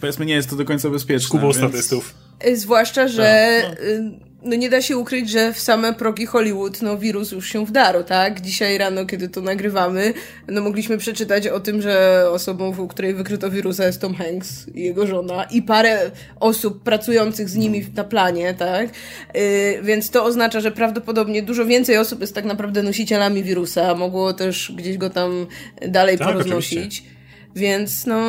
[0.00, 1.28] powiedzmy nie jest to do końca bezpieczne.
[1.28, 1.56] Kubą więc...
[1.56, 2.14] statystów.
[2.46, 3.62] Y, zwłaszcza, że
[4.00, 4.16] no.
[4.42, 4.56] no.
[4.56, 8.40] nie da się ukryć, że w same progi Hollywood no wirus już się wdarł, tak?
[8.40, 10.14] Dzisiaj rano, kiedy to nagrywamy,
[10.48, 14.82] no mogliśmy przeczytać o tym, że osobą, u której wykryto wirusa jest Tom Hanks i
[14.82, 18.90] jego żona i parę osób pracujących z nimi na planie, tak?
[19.34, 19.42] Yy,
[19.82, 24.72] więc to oznacza, że prawdopodobnie dużo więcej osób jest tak naprawdę nosicielami wirusa, mogło też
[24.76, 25.46] gdzieś go tam
[25.88, 26.78] dalej tak, poroznosić.
[26.78, 27.16] Oczywiście.
[27.56, 28.20] Więc no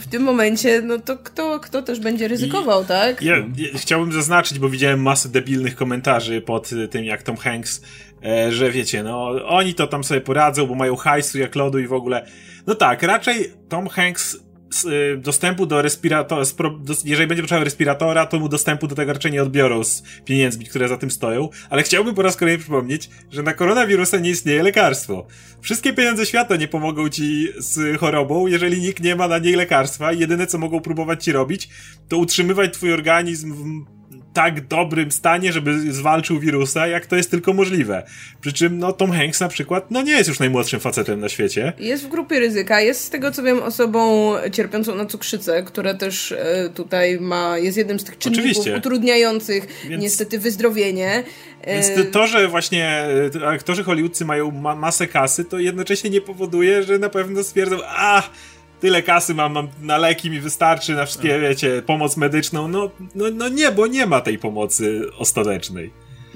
[0.00, 3.22] w tym momencie, no to kto, kto też będzie ryzykował, I tak?
[3.22, 7.82] Ja, ja, chciałbym zaznaczyć, bo widziałem masę debilnych komentarzy pod tym, jak Tom Hanks,
[8.24, 11.86] e, że wiecie, no oni to tam sobie poradzą, bo mają hajsu jak lodu i
[11.86, 12.26] w ogóle.
[12.66, 14.47] No tak, raczej Tom Hanks Y,
[15.18, 16.42] dostępu do respiratora,
[17.04, 20.88] jeżeli będzie potrzebował respiratora, to mu dostępu do tego raczej nie odbiorą z pieniędzmi, które
[20.88, 25.26] za tym stoją, ale chciałbym po raz kolejny przypomnieć, że na koronawirusa nie istnieje lekarstwo.
[25.60, 30.12] Wszystkie pieniądze świata nie pomogą ci z chorobą, jeżeli nikt nie ma na niej lekarstwa
[30.12, 31.68] jedyne co mogą próbować ci robić,
[32.08, 33.97] to utrzymywać twój organizm w
[34.38, 38.02] tak dobrym stanie, żeby zwalczył wirusa, jak to jest tylko możliwe.
[38.40, 41.72] Przy czym, no, Tom Hanks na przykład, no nie jest już najmłodszym facetem na świecie.
[41.78, 46.32] Jest w grupie ryzyka, jest z tego co wiem osobą cierpiącą na cukrzycę, która też
[46.32, 48.76] e, tutaj ma, jest jednym z tych czynników Oczywiście.
[48.76, 50.02] utrudniających Więc...
[50.02, 51.24] niestety wyzdrowienie.
[51.66, 52.86] Więc e, to, że właśnie
[53.42, 57.78] e, aktorzy hollywoodzcy mają ma masę kasy, to jednocześnie nie powoduje, że na pewno stwierdzą,
[57.86, 58.22] a
[58.80, 61.40] tyle kasy mam, mam na leki mi wystarczy, na wszystkie, tak.
[61.40, 62.68] wiecie, pomoc medyczną.
[62.68, 65.90] No, no, no nie, bo nie ma tej pomocy ostatecznej.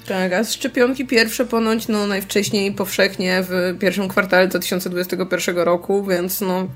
[0.07, 6.69] Tak, a szczepionki pierwsze ponoć no najwcześniej powszechnie w pierwszym kwartale 2021 roku, więc no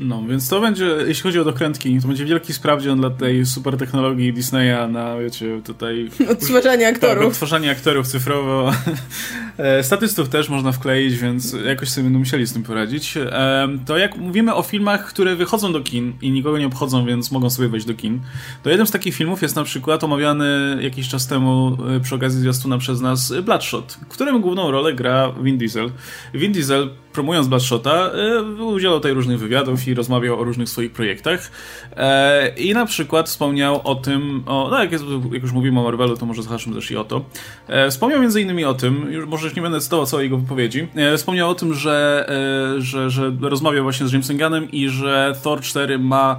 [0.00, 3.76] no, więc to będzie, jeśli chodzi o dokrętki, to będzie wielki sprawdzian dla tej super
[3.76, 6.10] technologii Disneya na, wiecie, tutaj...
[6.32, 7.18] Odtwarzanie aktorów.
[7.18, 8.72] Tak, odtwarzanie aktorów cyfrowo.
[9.58, 13.14] E, statystów też można wkleić, więc jakoś sobie będą musieli z tym poradzić.
[13.86, 17.50] To jak mówimy o filmach, które wychodzą do kin i nikogo nie obchodzą, więc mogą
[17.50, 18.20] sobie wejść do kin,
[18.62, 22.40] to jeden z takich filmów jest na przykład omawiany jakiś czas temu e, przy okazji
[22.40, 25.90] zwiastuna przez nas Bloodshot, w którym główną rolę gra Vin Diesel.
[26.34, 31.50] Vin Diesel promując Bloodshota, e, udzielał tutaj różnych wywiadów i rozmawiał o różnych swoich projektach.
[31.96, 34.92] E, I na przykład wspomniał o tym, o, no jak,
[35.42, 37.24] już mówimy o Marvelu, to może zahaczmy też i o to.
[37.68, 40.88] E, wspomniał między innymi o tym, już może już nie będę cytował całej jego wypowiedzi,
[41.16, 42.26] wspomniał o tym, że,
[42.78, 46.36] że, że rozmawiał właśnie z Jamesem Gunnem i że Thor 4 ma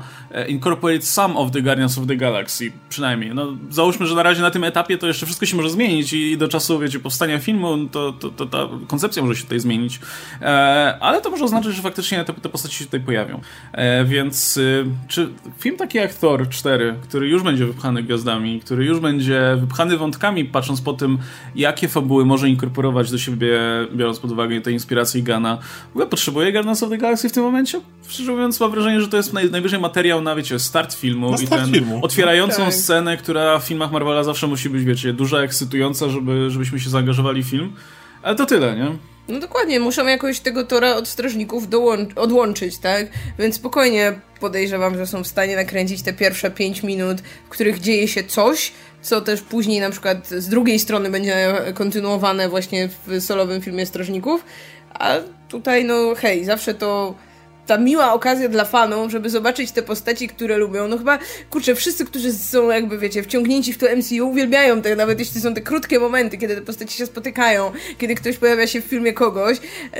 [0.48, 3.36] incorporate some of the Guardians of the Galaxy, przynajmniej.
[3.36, 6.38] No, załóżmy, że na razie na tym etapie to jeszcze wszystko się może zmienić i
[6.38, 10.00] do czasu, wiecie, powstania filmu to, to, to ta koncepcja może się tutaj zmienić.
[10.42, 10.65] E,
[11.00, 13.42] ale to może oznaczać, że faktycznie te, te postaci się tutaj pojawią.
[13.74, 18.86] E, więc y, czy film taki jak Thor 4, który już będzie wypchany gwiazdami, który
[18.86, 21.18] już będzie wypchany wątkami, patrząc po tym,
[21.56, 23.60] jakie fabuły może inkorporować do siebie,
[23.96, 27.44] biorąc pod uwagę te inspiracje Gana, w ogóle potrzebuje Guardians of the Galaxy w tym
[27.44, 27.82] momencie?
[28.08, 31.38] Szczerze mówiąc, mam wrażenie, że to jest naj, najwyżej materiał na, wiecie, start filmu na
[31.38, 32.00] start i ten filmu.
[32.02, 32.74] otwierającą no, tak.
[32.74, 37.44] scenę, która w filmach Marvela zawsze musi być, wiecie, duża, ekscytująca, żeby, żebyśmy się zaangażowali
[37.44, 37.74] w film.
[38.24, 39.15] Ale to tyle, nie?
[39.28, 41.68] No dokładnie, muszą jakoś tego tora od strażników
[42.16, 43.08] odłączyć, tak?
[43.40, 48.08] Więc spokojnie podejrzewam, że są w stanie nakręcić te pierwsze 5 minut, w których dzieje
[48.08, 53.62] się coś, co też później na przykład z drugiej strony będzie kontynuowane właśnie w solowym
[53.62, 54.46] filmie Strażników.
[54.94, 55.16] A
[55.50, 57.16] tutaj, no hej, zawsze to
[57.68, 60.88] ta miła okazja dla fanów, żeby zobaczyć te postaci, które lubią.
[60.88, 65.20] No chyba, kurczę, wszyscy, którzy są jakby, wiecie, wciągnięci w to MCU, uwielbiają te, nawet
[65.20, 68.86] jeśli są te krótkie momenty, kiedy te postaci się spotykają, kiedy ktoś pojawia się w
[68.86, 70.00] filmie kogoś, yy,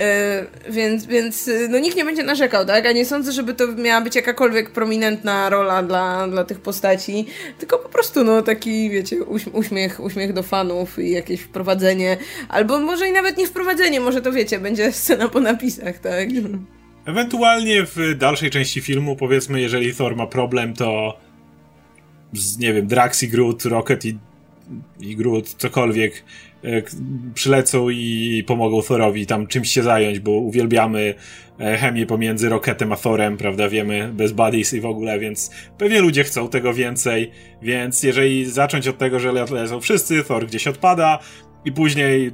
[0.70, 2.86] więc, więc no nikt nie będzie narzekał, tak?
[2.86, 7.26] A nie sądzę, żeby to miała być jakakolwiek prominentna rola dla, dla tych postaci,
[7.60, 9.24] tylko po prostu, no, taki, wiecie,
[9.54, 12.18] uśmiech, uśmiech do fanów i jakieś wprowadzenie,
[12.50, 16.30] albo może i nawet nie wprowadzenie, może to, wiecie, będzie scena po napisach, tak?
[17.06, 21.18] Ewentualnie w dalszej części filmu, powiedzmy, jeżeli Thor ma problem, to
[22.34, 24.18] z, nie wiem, Drax i Groot, Rocket i,
[25.00, 26.24] i Groot, cokolwiek,
[26.64, 26.82] e,
[27.34, 31.14] przylecą i pomogą Thorowi tam czymś się zająć, bo uwielbiamy
[31.60, 36.02] e, chemię pomiędzy Rocketem a Thorem, prawda, wiemy, bez buddies i w ogóle, więc pewnie
[36.02, 41.20] ludzie chcą tego więcej, więc jeżeli zacząć od tego, że lecą wszyscy, Thor gdzieś odpada,
[41.66, 42.32] i później,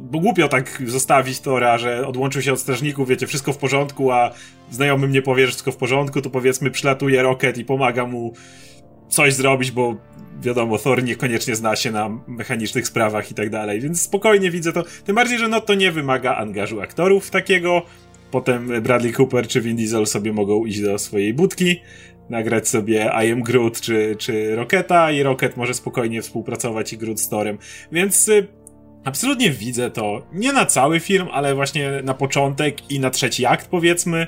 [0.00, 4.30] bo głupio tak zostawić Tora, że odłączył się od strażników, wiecie, wszystko w porządku, a
[4.70, 8.32] znajomy mnie powie, że wszystko w porządku, to powiedzmy przylatuje Rocket i pomaga mu
[9.08, 9.96] coś zrobić, bo
[10.42, 14.84] wiadomo, Thor niekoniecznie zna się na mechanicznych sprawach i tak dalej, więc spokojnie widzę to.
[15.04, 17.82] Tym bardziej, że no to nie wymaga angażu aktorów takiego.
[18.30, 21.80] Potem Bradley Cooper czy Vin Diesel sobie mogą iść do swojej budki,
[22.30, 27.20] nagrać sobie I am Groot czy, czy Rocketa i Rocket może spokojnie współpracować i Groot
[27.20, 27.58] z Thorem.
[27.92, 28.48] Więc y,
[29.06, 30.22] Absolutnie widzę to.
[30.32, 34.26] Nie na cały film, ale właśnie na początek i na trzeci akt, powiedzmy.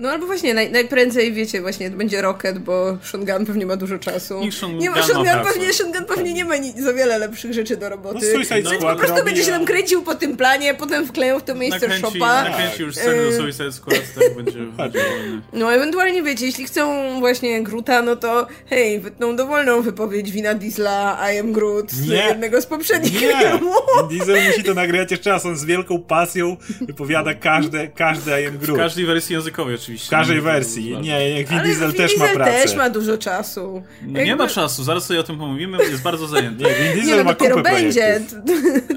[0.00, 4.40] No albo właśnie naj, najprędzej, wiecie, właśnie będzie Rocket, bo Shungun pewnie ma dużo czasu.
[4.40, 7.76] I Shungun nie ma Shungun pewnie, Shungun pewnie nie ma ni- za wiele lepszych rzeczy
[7.76, 8.14] do roboty.
[8.14, 11.42] No, Suicide Więc po prostu będzie się tam kręcił po tym planie, potem wkleją w
[11.44, 12.44] to miejsce nakręci, Shopa.
[12.44, 14.58] Nakręci już scenę do Suicide Squad, tak będzie
[15.52, 21.18] No ewentualnie wiecie, jeśli chcą właśnie Gruta, no to hej, wytną dowolną wypowiedź Wina Diesla,
[21.34, 22.16] I am Groot, z nie.
[22.16, 23.28] jednego z poprzednich nie.
[23.50, 23.74] filmów.
[24.10, 28.58] Diesel musi to nagrać jeszcze raz, on z wielką pasją wypowiada każde, każde I am
[28.58, 28.78] Groot.
[28.78, 30.06] W każdej wersji językowej oczywiście oczywiście.
[30.06, 30.96] W każdej wersji.
[31.02, 32.52] Nie, jak Vin Diesel też ma pracę.
[32.52, 33.82] też ma dużo czasu.
[34.02, 34.24] No Jakby...
[34.24, 36.64] Nie ma czasu, zaraz sobie o tym pomówimy, jest bardzo zajęty.
[36.64, 38.20] Nie, Vin Diesel nie, no, ma kupę będzie.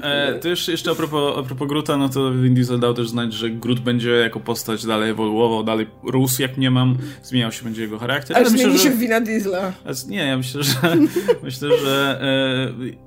[0.02, 3.08] E, to już jeszcze a propos, a propos Gruta, no to Vin Diesel dał też
[3.08, 7.64] znać, że Grut będzie jako postać dalej ewoluował, dalej rósł, jak nie mam, zmieniał się
[7.64, 8.36] będzie jego charakter.
[8.36, 9.72] Ale zmieni się w Vina Diesla.
[10.08, 10.74] Nie, ja myślę, że
[11.42, 12.20] myślę, że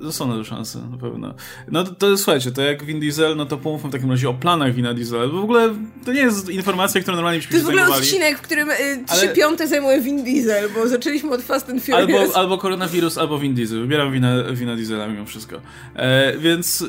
[0.07, 1.33] e, są na to szanse, na pewno.
[1.71, 4.33] No to, to słuchajcie, to jak Vin Diesel, no to pomówmy w takim razie o
[4.33, 7.97] planach Vina Diesela, bo w ogóle to nie jest informacja, która normalnie byśmy się ogóle
[7.97, 8.73] odcinek, w którym y,
[9.07, 9.35] trzy ale...
[9.35, 12.21] piąte zajmuje Vin Diesel, bo zaczęliśmy od Fast and Furious.
[12.21, 13.81] Albo, albo koronawirus, albo Vin Diesel.
[13.81, 15.61] Wybieram wina, wina Diesela mimo wszystko.
[15.95, 16.85] E, więc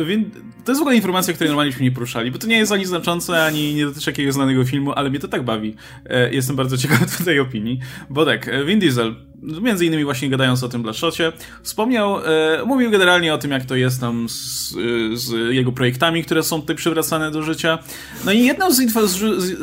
[0.00, 0.30] e, Vin,
[0.64, 2.86] to jest w ogóle informacja, której normalnie byśmy nie poruszali, bo to nie jest ani
[2.86, 5.76] znaczące, ani nie dotyczy jakiegoś znanego filmu, ale mnie to tak bawi.
[6.06, 7.78] E, jestem bardzo ciekaw tej opinii,
[8.10, 12.90] bo tak, e, Vin Diesel między innymi właśnie gadając o tym Blaszocie, wspomniał, e, mówił
[12.90, 14.74] generalnie o tym, jak to jest tam z,
[15.14, 17.78] z, jego projektami, które są tutaj przywracane do życia.
[18.24, 19.18] No i jedną z, z,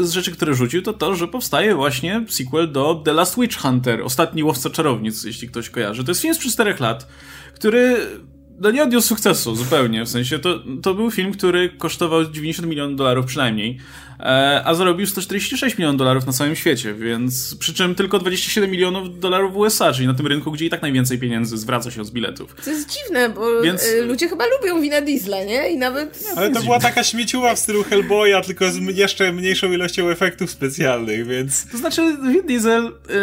[0.08, 4.02] z, rzeczy, które rzucił, to to, że powstaje właśnie sequel do The Last Witch Hunter,
[4.02, 6.04] Ostatni Łowca Czarownic, jeśli ktoś kojarzy.
[6.04, 7.08] To jest film z 4 lat,
[7.54, 7.98] który
[8.62, 12.98] no nie odniósł sukcesu zupełnie, w sensie to, to był film, który kosztował 90 milionów
[12.98, 14.09] dolarów przynajmniej, E,
[14.66, 19.54] a zarobił 146 milionów dolarów na całym świecie, więc przy czym tylko 27 milionów dolarów
[19.54, 22.56] w USA, czyli na tym rynku, gdzie i tak najwięcej pieniędzy zwraca się z biletów.
[22.66, 23.84] To jest dziwne, bo więc...
[23.84, 25.72] E, ludzie chyba lubią wina diesla, nie?
[25.72, 26.24] I nawet...
[26.36, 31.28] Ale to była taka śmieciuwa w stylu Hellboya, tylko z jeszcze mniejszą ilością efektów specjalnych,
[31.28, 31.72] więc...
[31.72, 32.02] To znaczy,
[32.32, 33.14] Vin Diesel y,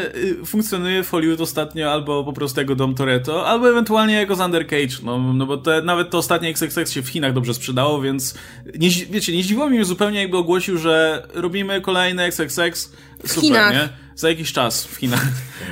[0.42, 4.66] y, funkcjonuje w Hollywood ostatnio albo po prostu jako Dom Toretto, albo ewentualnie jako Zander
[4.66, 8.34] Cage, no, no bo te, nawet to ostatnie XXX się w Chinach dobrze sprzedało, więc
[8.78, 12.92] nie, wiecie, nie zdziwiło mnie zupełnie, jakby ogłosił, że że robimy kolejny XXX.
[13.26, 13.72] Super, Chinach.
[13.72, 13.88] nie?
[14.14, 15.26] Za jakiś czas w Chinach.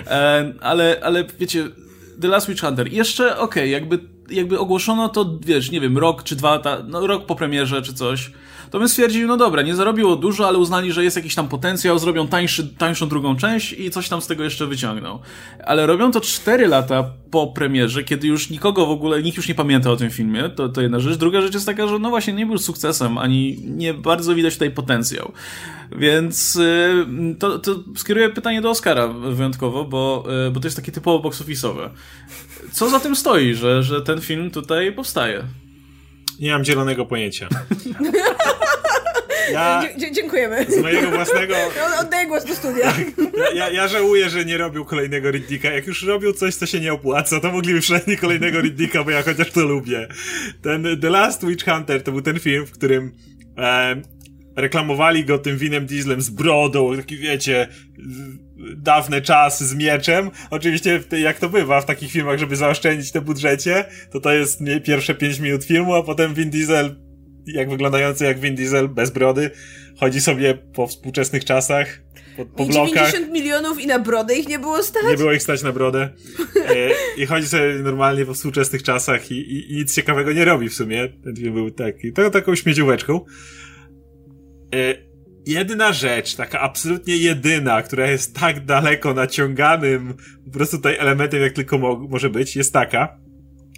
[0.07, 1.69] E, ale, ale wiecie,
[2.21, 2.93] The Last Witch Hunter.
[2.93, 3.99] Jeszcze okej, okay, jakby,
[4.31, 8.31] jakby ogłoszono to, wiesz, nie wiem, rok czy dwa no rok po premierze czy coś
[8.75, 11.99] to bym stwierdził, no dobra, nie zarobiło dużo, ale uznali, że jest jakiś tam potencjał,
[11.99, 15.19] zrobią tańszy, tańszą drugą część i coś tam z tego jeszcze wyciągną.
[15.65, 19.55] Ale robią to 4 lata po premierze, kiedy już nikogo w ogóle, nikt już nie
[19.55, 21.17] pamięta o tym filmie, to, to jedna rzecz.
[21.17, 24.71] Druga rzecz jest taka, że no właśnie nie był sukcesem, ani nie bardzo widać tutaj
[24.71, 25.33] potencjał.
[25.97, 27.07] Więc y,
[27.39, 31.43] to, to skieruję pytanie do Oscara wyjątkowo, bo, y, bo to jest takie typowo box
[31.43, 31.91] office'owe.
[32.73, 35.45] Co za tym stoi, że, że ten film tutaj powstaje?
[36.41, 37.49] Nie mam zielonego pojęcia.
[39.53, 40.67] Ja dziękujemy.
[40.69, 41.55] Z mojego własnego.
[42.01, 42.93] Oddaję głos do studia.
[42.93, 42.99] Tak.
[43.37, 45.71] Ja, ja, ja, żałuję, że nie robił kolejnego Riddicka.
[45.71, 49.23] Jak już robił coś, co się nie opłaca, to mogliby przynajmniej kolejnego Riddicka, bo ja
[49.23, 50.09] chociaż to lubię.
[50.63, 53.13] Ten The Last Witch Hunter to był ten film, w którym
[53.59, 54.03] e,
[54.57, 57.69] reklamowali go tym winem dieslem z brodą, taki wiecie,
[58.77, 60.31] dawne czasy z mieczem.
[60.51, 65.15] Oczywiście, jak to bywa w takich filmach, żeby zaoszczędzić na budżecie, to to jest pierwsze
[65.15, 66.97] 5 minut filmu, a potem Vin Diesel,
[67.47, 69.51] jak wyglądający jak Vin Diesel, bez brody,
[70.01, 72.01] chodzi sobie po współczesnych czasach,
[72.37, 73.13] po, po I blokach.
[73.13, 75.03] 90 milionów i na brodę ich nie było stać?
[75.09, 76.09] Nie było ich stać na brodę.
[76.57, 80.69] E, I chodzi sobie normalnie po współczesnych czasach i, i, i, nic ciekawego nie robi
[80.69, 81.09] w sumie.
[81.25, 83.21] Ten film był taki, to, taką śmiecióweczką.
[84.75, 84.95] E,
[85.47, 91.53] jedyna rzecz, taka absolutnie jedyna, która jest tak daleko naciąganym po prostu tutaj elementem, jak
[91.53, 93.19] tylko mo może być, jest taka,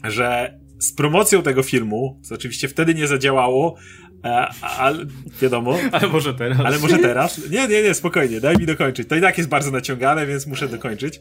[0.05, 3.77] że z promocją tego filmu, co oczywiście wtedy nie zadziałało,
[4.79, 5.07] ale
[5.43, 5.79] wiadomo.
[5.93, 6.61] Ale może teraz.
[6.61, 7.51] Ale może teraz.
[7.51, 9.09] Nie, nie, nie, spokojnie, daj mi dokończyć.
[9.09, 11.21] To i tak jest bardzo naciągane, więc muszę dokończyć.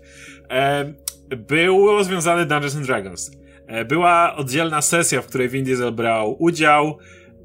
[0.50, 0.94] E,
[1.38, 3.32] było związane Dungeons and Dragons.
[3.68, 6.98] E, była oddzielna sesja, w której Vin Diesel brał udział.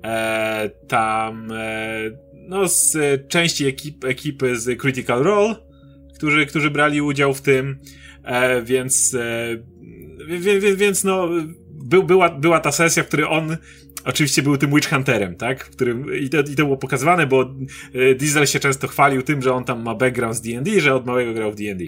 [0.05, 2.11] E, tam e,
[2.49, 2.97] no, z
[3.29, 5.55] części ekip, ekipy z Critical Role,
[6.15, 7.79] którzy, którzy brali udział w tym,
[8.25, 9.17] e, więc
[10.27, 11.29] więc, więc no
[11.71, 13.57] był, była, była ta sesja, w której on
[14.05, 15.65] oczywiście był tym Witch Hunterem, tak?
[15.65, 17.55] W którym, i, to, I to było pokazywane, bo
[18.19, 21.35] Diesel się często chwalił tym, że on tam ma background z D&D, że od małego
[21.35, 21.85] grał w D&D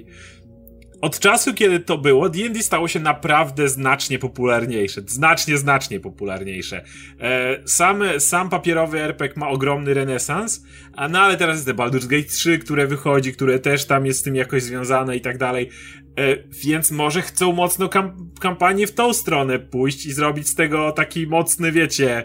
[1.02, 5.02] od czasu, kiedy to było, D&D stało się naprawdę znacznie popularniejsze.
[5.06, 6.84] Znacznie, znacznie popularniejsze.
[7.20, 10.64] E, sam, sam papierowy RPG ma ogromny renesans,
[10.96, 14.20] a no ale teraz jest The Baldur's Gate 3, które wychodzi, które też tam jest
[14.20, 15.70] z tym jakoś związane i tak dalej.
[16.18, 20.92] E, więc może chcą mocno kam kampanię w tą stronę pójść i zrobić z tego
[20.92, 22.24] taki mocny, wiecie,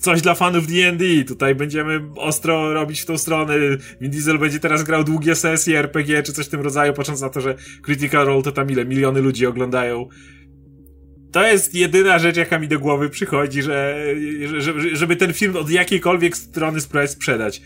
[0.00, 1.04] coś dla fanów D&D.
[1.24, 3.54] Tutaj będziemy ostro robić w tą stronę.
[4.00, 7.28] Vin Diesel będzie teraz grał długie sesje RPG czy coś w tym rodzaju, patrząc na
[7.28, 10.08] to, że Critical Role to tam ile miliony ludzi oglądają.
[11.32, 14.06] To jest jedyna rzecz, jaka mi do głowy przychodzi, że,
[14.58, 17.62] że, żeby ten film od jakiejkolwiek strony sprzedać.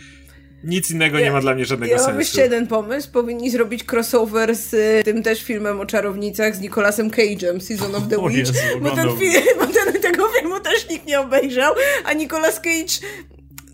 [0.64, 2.08] Nic innego ja, nie ma dla mnie żadnego ja sensu.
[2.08, 3.10] Ja mam jeszcze jeden pomysł.
[3.12, 8.02] Powinni zrobić crossover z y, tym też filmem o czarownicach z Nicolasem Cage'em, Season of
[8.10, 8.36] the Witch.
[8.36, 13.06] Jezu, bo, ten film, bo ten, tego filmu też nikt nie obejrzał, a Nicolas Cage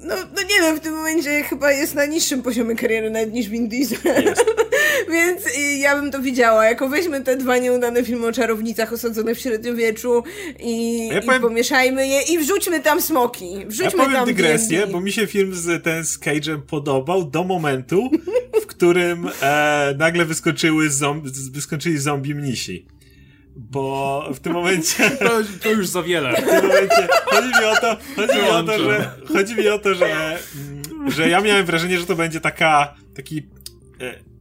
[0.04, 3.48] no, no nie wiem, w tym momencie chyba jest na niższym poziomie kariery nawet niż
[3.48, 4.34] Vin Diesel.
[5.12, 6.64] Więc y, ja bym to widziała.
[6.64, 10.22] Jako weźmy te dwa nieudane filmy o czarownicach osadzone w średniowieczu
[10.60, 13.66] i, ja i powiem, pomieszajmy je i wrzućmy tam smoki.
[13.66, 17.44] Wrzućmy ja powiem tam dygresję, bo mi się film z ten z Cage'em podobał do
[17.44, 18.10] momentu,
[18.62, 22.86] w którym e, nagle wyskoczyły zombi, wyskoczyli zombie mnisi
[23.56, 25.10] bo w tym momencie...
[25.18, 25.30] To,
[25.62, 26.32] to, już za wiele.
[26.32, 29.78] W tym momencie chodzi mi o to, chodzi mi o to, że, chodzi mi o
[29.78, 30.38] to, że,
[31.06, 33.38] że ja miałem wrażenie, że to będzie taka, taki,
[34.00, 34.33] e,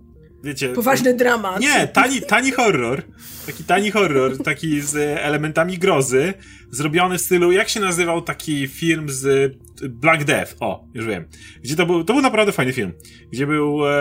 [0.43, 0.69] wiecie...
[0.69, 1.59] Poważny dramat.
[1.59, 3.03] Nie, tani, tani horror.
[3.45, 6.33] Taki tani horror, taki z elementami grozy,
[6.71, 9.53] zrobiony w stylu, jak się nazywał taki film z
[9.89, 11.25] Black Death, o, już wiem.
[11.63, 12.93] Gdzie to był, to był naprawdę fajny film.
[13.31, 13.91] Gdzie był e,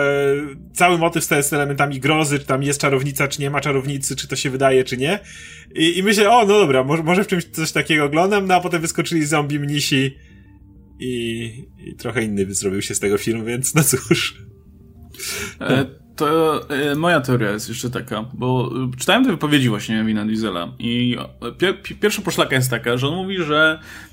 [0.73, 4.27] cały motyw z, z elementami grozy, czy tam jest czarownica, czy nie ma czarownicy, czy
[4.27, 5.19] to się wydaje, czy nie.
[5.75, 8.59] I, i myślę, o, no dobra, może, może w czymś coś takiego oglądam, no a
[8.59, 10.17] potem wyskoczyli zombie mnisi
[10.99, 11.45] i,
[11.77, 14.37] i trochę inny zrobił się z tego film, więc no cóż.
[15.61, 20.71] E, to e, moja teoria jest jeszcze taka, bo czytałem te wypowiedzi właśnie Wina Diesela
[20.79, 21.17] i
[21.57, 23.79] pier, pierwsza poszlaka jest taka, że on mówi, że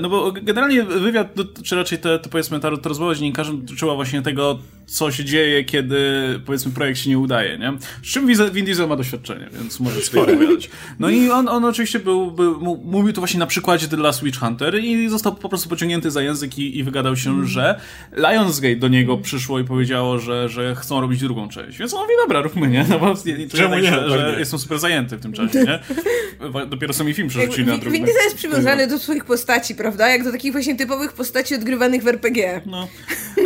[0.00, 3.94] no bo generalnie wywiad, czy raczej te, to powiedzmy ta, ta rozmowa z dziennikarzem dotyczyła
[3.94, 6.00] właśnie tego, co się dzieje, kiedy
[6.46, 7.72] powiedzmy projekt się nie udaje, nie?
[8.02, 10.70] Z czym Vin Diesel ma doświadczenie, więc może opowiadać.
[10.98, 14.38] No i on, on oczywiście był, był, mówił to właśnie na przykładzie The Last Witch
[14.38, 17.46] Hunter i został po prostu pociągnięty za język i, i wygadał się, mm.
[17.46, 17.80] że
[18.16, 21.78] Lionsgate do niego przyszło i powiedziało, że, że chcą robić drugą część.
[21.78, 22.86] Więc on mówi, dobra, róbmy, nie?
[22.88, 25.78] No bo nie, Czemu nie, że, że jestem super zajęty w tym czasie, nie?
[26.66, 27.96] Dopiero sami film przerzucili na drugą.
[27.96, 30.08] Vin Diesel jest przywiązany do swoich postaci postaci, prawda?
[30.08, 32.62] Jak do takich właśnie typowych postaci odgrywanych w RPG.
[32.66, 32.88] No.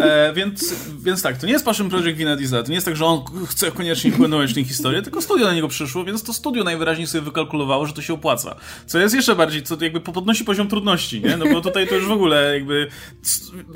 [0.01, 2.97] E, więc, więc tak, to nie jest Passion Project Vina Diesla, to nie jest tak,
[2.97, 6.65] że on chce koniecznie wpłynąć tę historię, tylko studio na niego przyszło, więc to studio
[6.65, 8.57] najwyraźniej sobie wykalkulowało, że to się opłaca.
[8.87, 11.37] Co jest jeszcze bardziej, co jakby podnosi poziom trudności, nie?
[11.37, 12.89] No bo tutaj to już w ogóle jakby,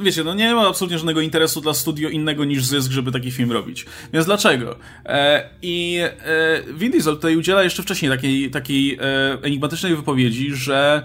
[0.00, 3.52] wiecie, no nie ma absolutnie żadnego interesu dla studio innego niż zysk, żeby taki film
[3.52, 3.86] robić.
[4.12, 4.76] Więc dlaczego?
[5.06, 8.98] E, I e, Vin Diesel tutaj udziela jeszcze wcześniej takiej, takiej e,
[9.42, 11.04] enigmatycznej wypowiedzi, że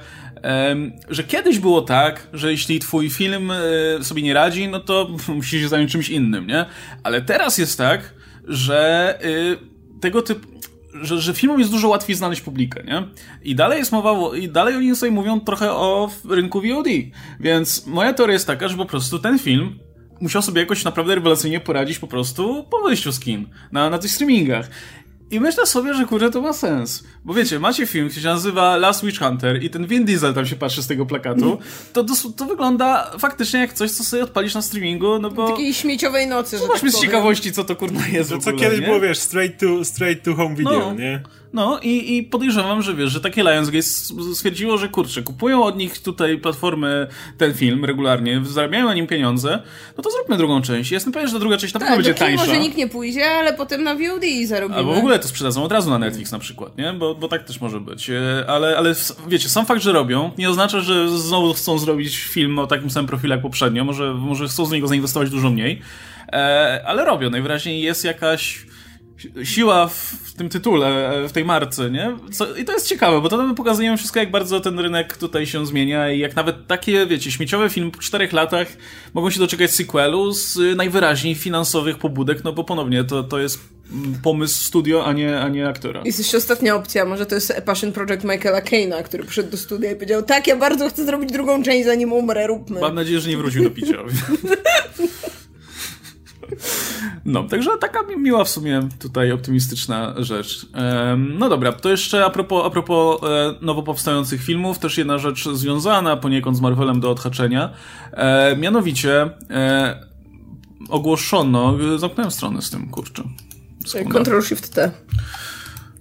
[1.09, 5.61] że kiedyś było tak, że jeśli twój film e, sobie nie radzi, no to musisz
[5.61, 6.65] się zająć czymś innym, nie?
[7.03, 8.13] Ale teraz jest tak,
[8.47, 10.53] że e, tego typu
[11.01, 13.07] że, że filmom jest dużo łatwiej znaleźć publikę, nie?
[13.43, 16.87] I dalej jest mowa, i dalej oni sobie mówią trochę o rynku VOD.
[17.39, 19.79] Więc moja teoria jest taka, że po prostu ten film
[20.21, 23.19] musiał sobie jakoś naprawdę rewelacyjnie poradzić po prostu po wyjściu z
[23.71, 24.69] na, na tych streamingach.
[25.31, 27.03] I myślę sobie, że kurde to ma sens.
[27.25, 30.45] Bo wiecie, macie film, który się nazywa Last Witch Hunter i ten Vin Diesel tam
[30.45, 31.57] się patrzy z tego plakatu,
[31.93, 35.47] to, to, to wygląda faktycznie jak coś, co sobie odpalisz na streamingu, no bo...
[35.49, 38.63] Takiej śmieciowej nocy, że Zobaczmy tak z ciekawości, co to kurna jest To co ogóle,
[38.65, 38.85] kiedyś nie?
[38.85, 40.93] było, wiesz, straight to, straight to home video, no.
[40.93, 41.23] nie?
[41.53, 43.83] No i, i podejrzewam, że wiesz, że takie Lionsgate
[44.33, 49.63] stwierdziło, że kurczę, kupują od nich tutaj platformy ten film regularnie, zarabiają na nim pieniądze,
[49.97, 50.91] no to zróbmy drugą część.
[50.91, 52.45] Jestem pewien, że ta druga część na pewno tak, będzie tańsza.
[52.45, 54.79] może nikt nie pójdzie, ale potem na VOD zarobimy.
[54.79, 56.93] Albo w ogóle to sprzedadzą od razu na Netflix na przykład, nie?
[56.93, 58.09] Bo, bo tak też może być.
[58.09, 58.95] E, ale, ale
[59.27, 63.07] wiecie, sam fakt, że robią, nie oznacza, że znowu chcą zrobić film o takim samym
[63.07, 63.85] profilu jak poprzednio.
[63.85, 65.81] Może, może chcą z niego zainwestować dużo mniej.
[66.31, 67.29] E, ale robią.
[67.29, 68.65] Najwyraźniej jest jakaś
[69.43, 72.17] siła w tym tytule, w tej marce, nie?
[72.31, 75.45] Co, I to jest ciekawe, bo to nam pokazuje wszystko, jak bardzo ten rynek tutaj
[75.45, 78.67] się zmienia i jak nawet takie, wiecie, śmieciowe filmy po czterech latach
[79.13, 83.59] mogą się doczekać sequelu z najwyraźniej finansowych pobudek, no bo ponownie to, to jest
[84.23, 86.01] pomysł studio, a nie, a nie aktora.
[86.05, 89.91] Jest jeszcze ostatnia opcja, może to jest Passion Project Michaela Kane'a, który przyszedł do studia
[89.91, 92.81] i powiedział, tak, ja bardzo chcę zrobić drugą część, zanim umrę, róbmy.
[92.81, 93.97] Mam nadzieję, że nie wrócił do picia.
[97.25, 100.67] No, także taka miła w sumie tutaj optymistyczna rzecz.
[101.17, 105.49] No dobra, to jeszcze a propos, a propos e, nowo powstających filmów, też jedna rzecz
[105.49, 107.73] związana poniekąd z Marvelem do odhaczenia.
[108.11, 110.07] E, mianowicie e,
[110.89, 113.23] ogłoszono, zamknąłem stronę z tym, kurczę.
[114.11, 114.91] Control Shift T.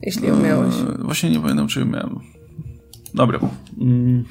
[0.03, 0.75] Jeśli ją miałeś.
[0.99, 2.21] Właśnie nie pamiętam, czy ją miałem.
[3.15, 3.41] Dobra.
[3.81, 4.25] Mm.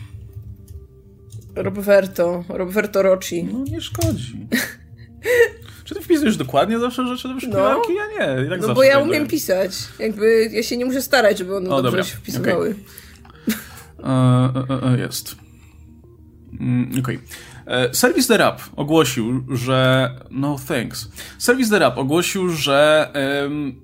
[1.55, 3.43] Roberto, Roberto Rocci.
[3.43, 4.47] No nie szkodzi.
[5.91, 7.89] Czy ty wpisujesz dokładnie zawsze rzeczy do wyszukiwarki?
[7.89, 7.95] No.
[7.95, 8.49] Ja nie.
[8.49, 9.71] Tak no bo ja tak umiem pisać.
[9.99, 12.03] Jakby ja się nie muszę starać, żeby one o, dobrze dobra.
[12.03, 12.75] się wpisywały.
[13.99, 14.11] Okay.
[14.11, 15.35] E, e, e, jest.
[16.59, 17.19] Mm, okej.
[17.65, 17.89] Okay.
[17.93, 20.09] Service The Rap ogłosił, że.
[20.29, 21.09] No thanks.
[21.37, 23.09] Service The Rap ogłosił, że
[23.43, 23.75] um,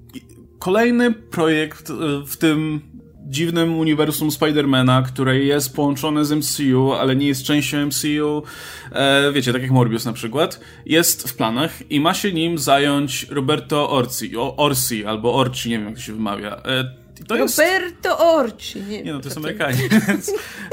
[0.60, 1.92] kolejny projekt
[2.28, 2.82] w tym
[3.30, 8.44] dziwnym uniwersum Spidermana, które jest połączone z MCU, ale nie jest częścią MCU,
[8.92, 13.28] e, wiecie, tak jak Morbius na przykład, jest w planach i ma się nim zająć
[13.30, 16.56] Roberto Orci, Orsi albo Orci, nie wiem jak to się wymawia.
[16.66, 18.22] E, to Roberto jest...
[18.22, 18.82] Orci.
[18.82, 19.78] Nie, nie no, to jest Amerykanie.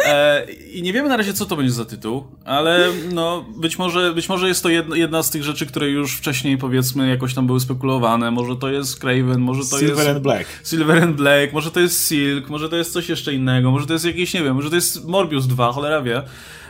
[0.07, 4.15] E, I nie wiemy na razie, co to będzie za tytuł, ale no, być może,
[4.15, 7.47] być może jest to jedna, jedna z tych rzeczy, które już wcześniej, powiedzmy, jakoś tam
[7.47, 8.31] były spekulowane.
[8.31, 9.97] Może to jest Craven, może to Silver jest...
[9.97, 10.47] Silver and Black.
[10.65, 13.93] Silver and Black, może to jest Silk, może to jest coś jeszcze innego, może to
[13.93, 16.23] jest jakieś, nie wiem, może to jest Morbius 2, cholera wie.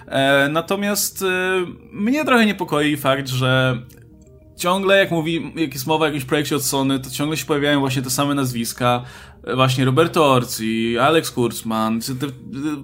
[0.07, 1.27] E, natomiast e,
[1.93, 3.79] mnie trochę niepokoi fakt, że
[4.57, 7.81] ciągle, jak mówi, jak jest mowa o jakimś projekcie od Sony, to ciągle się pojawiają
[7.81, 9.05] właśnie te same nazwiska.
[9.55, 12.01] Właśnie Roberto Orci, Alex Kurtzman.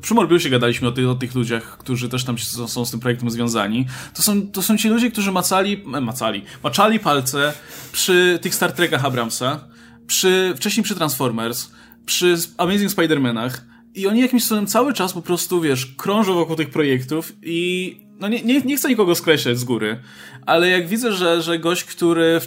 [0.01, 3.01] Przy Morbiusie gadaliśmy o tych, o tych ludziach, którzy też tam są, są z tym
[3.01, 3.87] projektem związani.
[4.15, 7.53] To są, to są ci ludzie, którzy macali, e, macali, maczali palce
[7.93, 9.69] przy tych Star Trekach Abramsa,
[10.07, 11.71] przy, wcześniej przy Transformers,
[12.07, 13.51] przy Amazing Spider-Manach.
[13.95, 18.29] I oni jakimś cudem cały czas po prostu, wiesz, krążą wokół tych projektów i no
[18.29, 20.01] nie, nie, nie chcę nikogo skreślać z góry,
[20.47, 22.41] ale jak widzę, że, że gość, który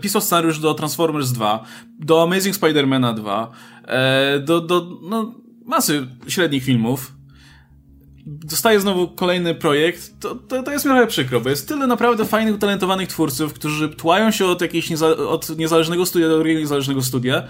[0.00, 1.64] pisał scenariusz do Transformers 2,
[1.98, 3.50] do Amazing Spider-Mana 2,
[3.84, 5.34] e, do, do no,
[5.64, 7.16] masy średnich filmów,
[8.26, 12.24] dostaje znowu kolejny projekt, to, to, to jest mi trochę przykro, bo jest tyle naprawdę
[12.24, 17.02] fajnych, utalentowanych twórców, którzy tłają się od jakiegoś nieza od niezależnego studia do drugiego niezależnego
[17.02, 17.42] studia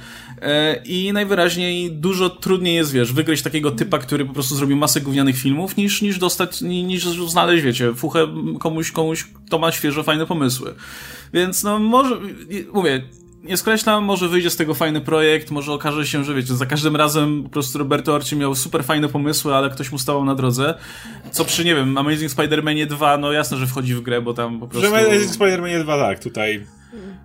[0.43, 5.01] e, i najwyraźniej dużo trudniej jest, wiesz, wygryźć takiego typa, który po prostu zrobił masę
[5.01, 8.29] gównianych filmów, niż, niż dostać, niż znaleźć, wiecie, fuchę
[8.61, 10.75] komuś, komuś, kto ma świeże, fajne pomysły.
[11.33, 12.17] Więc no może,
[12.73, 13.03] mówię,
[13.47, 16.97] nie skreślam, może wyjdzie z tego fajny projekt, może okaże się, że wiecie, za każdym
[16.97, 20.75] razem po prostu Roberto Arci miał super fajne pomysły, ale ktoś mu stawał na drodze.
[21.31, 24.61] Co przy, nie wiem, Amazing Spider-Manie 2, no jasne, że wchodzi w grę, bo tam
[24.61, 24.91] po prostu...
[24.91, 26.67] Że Amazing Spider-Manie 2, tak, tutaj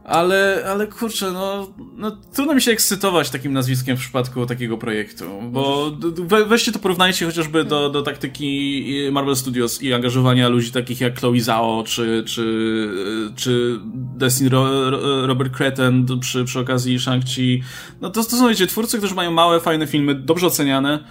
[0.04, 5.26] Ale, ale kurczę, no, no trudno mi się ekscytować takim nazwiskiem w przypadku takiego projektu,
[5.52, 11.02] bo we, weźcie to porównajcie chociażby do, do taktyki Marvel Studios i angażowania ludzi takich
[11.02, 12.90] jak Chloe Zhao czy, czy,
[13.36, 14.90] czy Destiny Ro,
[15.28, 17.62] Robert Cretton przy, przy okazji Shang-Chi.
[18.02, 21.04] No to, to są wiecie, twórcy, którzy mają małe, fajne filmy, dobrze oceniane,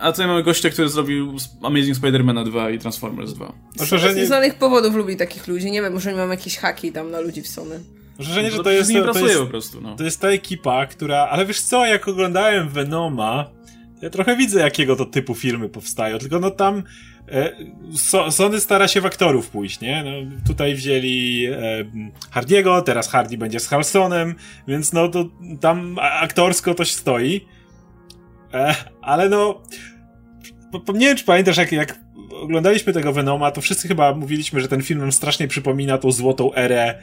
[0.00, 3.52] a tutaj mamy gościa, który zrobił Amazing Spider-Man 2 i Transformers 2.
[3.78, 4.24] Może, że nie...
[4.24, 5.70] Z znanych powodów lubi takich ludzi.
[5.70, 7.80] Nie wiem, może nie mam jakieś haki tam na ludzi w Sony.
[8.18, 9.96] Wrażenie, że to jest, nie to, jest, po prostu, no.
[9.96, 11.18] to jest ta ekipa, która...
[11.18, 13.50] Ale wiesz co, jak oglądałem Venoma,
[14.02, 16.82] ja trochę widzę, jakiego to typu filmy powstają, tylko no tam
[17.28, 17.52] e,
[17.96, 20.04] so, Sony stara się w aktorów pójść, nie?
[20.04, 21.58] No, tutaj wzięli e,
[22.30, 24.34] Hardiego, teraz Hardy będzie z Halsonem,
[24.68, 25.24] więc no to
[25.60, 27.40] tam aktorsko to się stoi.
[28.54, 29.62] E, ale no...
[30.94, 31.98] Nie wiem, czy pamiętasz, jak, jak
[32.30, 36.54] oglądaliśmy tego Venoma, to wszyscy chyba mówiliśmy, że ten film nam strasznie przypomina tą złotą
[36.54, 37.02] erę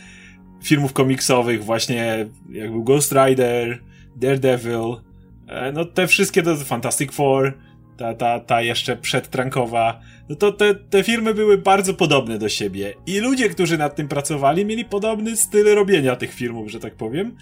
[0.64, 3.80] filmów komiksowych, właśnie jak był Ghost Rider,
[4.16, 4.96] Daredevil,
[5.48, 7.54] e, no te wszystkie to Fantastic Four,
[7.98, 10.00] ta, ta, ta jeszcze przedtrankowa,
[10.30, 12.94] no to te, te filmy były bardzo podobne do siebie.
[13.06, 17.36] I ludzie, którzy nad tym pracowali, mieli podobny styl robienia tych filmów, że tak powiem.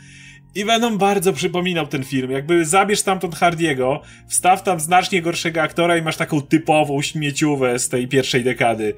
[0.56, 2.32] I Venom bardzo przypominał ten film.
[2.32, 7.90] Jakby zabierz tamtąd Hardiego, wstaw tam znacznie gorszego aktora i masz taką typową śmieciówę z
[7.90, 8.94] tej pierwszej dekady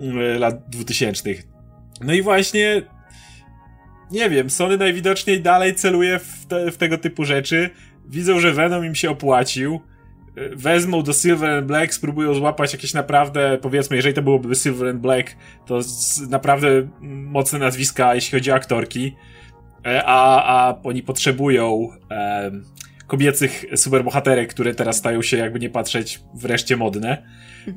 [0.00, 1.42] mm, lat dwutysięcznych.
[2.00, 2.82] No i właśnie
[4.10, 7.70] nie wiem, Sony najwidoczniej dalej celuje w, te, w tego typu rzeczy.
[8.08, 9.80] Widzą, że Venom im się opłacił.
[10.56, 15.00] Wezmą do Silver and Black, spróbują złapać jakieś naprawdę, powiedzmy, jeżeli to byłoby Silver and
[15.00, 15.36] Black,
[15.66, 15.80] to
[16.30, 16.68] naprawdę
[17.00, 19.16] mocne nazwiska, jeśli chodzi o aktorki.
[19.86, 22.50] E, a, a oni potrzebują e,
[23.06, 27.22] kobiecych superbohaterek, które teraz stają się, jakby nie patrzeć, wreszcie modne.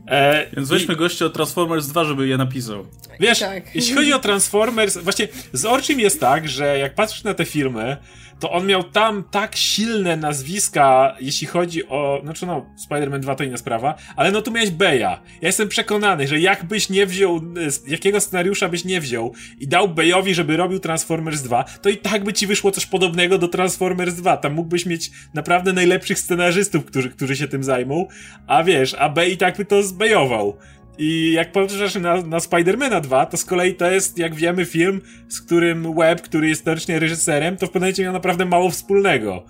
[0.07, 0.97] E, Więc weźmy i...
[0.97, 2.85] gościa od Transformers 2, żeby je napisał.
[3.19, 3.75] Wiesz, tak.
[3.75, 7.97] jeśli chodzi o Transformers, właśnie z Orczym jest tak, że jak patrzysz na te filmy,
[8.39, 13.43] to on miał tam tak silne nazwiska, jeśli chodzi o, znaczy no, Spider-Man 2 to
[13.43, 14.99] inna sprawa, ale no tu miałeś Beya.
[14.99, 17.41] Ja jestem przekonany, że jakbyś nie wziął,
[17.87, 22.23] jakiego scenariusza byś nie wziął i dał Beyowi, żeby robił Transformers 2, to i tak
[22.23, 24.37] by ci wyszło coś podobnego do Transformers 2.
[24.37, 28.07] Tam mógłbyś mieć naprawdę najlepszych scenarzystów, którzy, którzy się tym zajmą,
[28.47, 30.57] a wiesz, a Bey i tak by to zbejował.
[30.97, 35.01] I jak patrzysz na, na Spidermana 2, to z kolei to jest, jak wiemy, film,
[35.29, 39.45] z którym Webb, który jest teoretycznie reżyserem, to w pewnym momencie miał naprawdę mało wspólnego.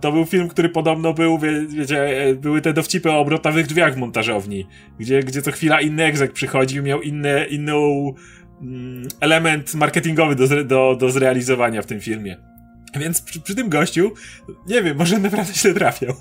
[0.00, 2.08] To był film, który podobno był, wie, wiecie,
[2.40, 4.66] były te dowcipy o obrotowych drzwiach w montażowni,
[4.98, 8.12] gdzie, gdzie co chwila inny egzek przychodził, miał inny, inną
[8.62, 12.36] mm, element marketingowy do, do, do zrealizowania w tym filmie.
[12.94, 14.12] Więc przy, przy tym gościu,
[14.66, 16.14] nie wiem, może naprawdę źle trafiał.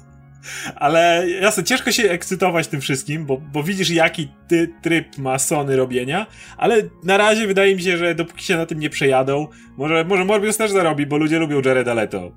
[0.75, 5.75] Ale jasne, ciężko się ekscytować tym wszystkim, bo, bo widzisz, jaki ty tryb ma Sony
[5.75, 6.27] robienia,
[6.57, 10.25] ale na razie wydaje mi się, że dopóki się na tym nie przejadą, może, może
[10.25, 12.31] Morbius też zarobi, bo ludzie lubią Jareda Leto.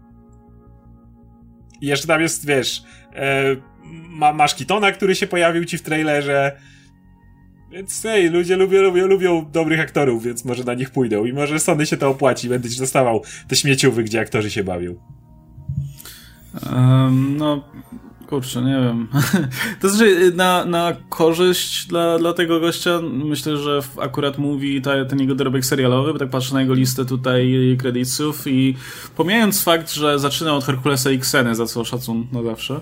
[1.80, 2.82] I jeszcze tam jest, wiesz,
[3.14, 3.56] e,
[4.08, 6.56] ma, masz Kitona, który się pojawił ci w trailerze,
[7.72, 11.60] więc hej, ludzie lubią, lubią, lubią dobrych aktorów, więc może na nich pójdą i może
[11.60, 14.94] Sony się to opłaci, będziesz dostawał te śmieciuwy, gdzie aktorzy się bawią.
[16.72, 17.62] Um, no,
[18.30, 19.08] kurczę, nie wiem.
[19.80, 25.20] to znaczy, na, na korzyść dla, dla tego gościa, myślę, że akurat mówi ta, ten
[25.20, 28.76] jego dorobek serialowy, bo tak patrzę na jego listę tutaj kredytów i
[29.16, 32.80] pomijając fakt, że zaczynał od Herkulesa i Kseny, za co szacun na zawsze,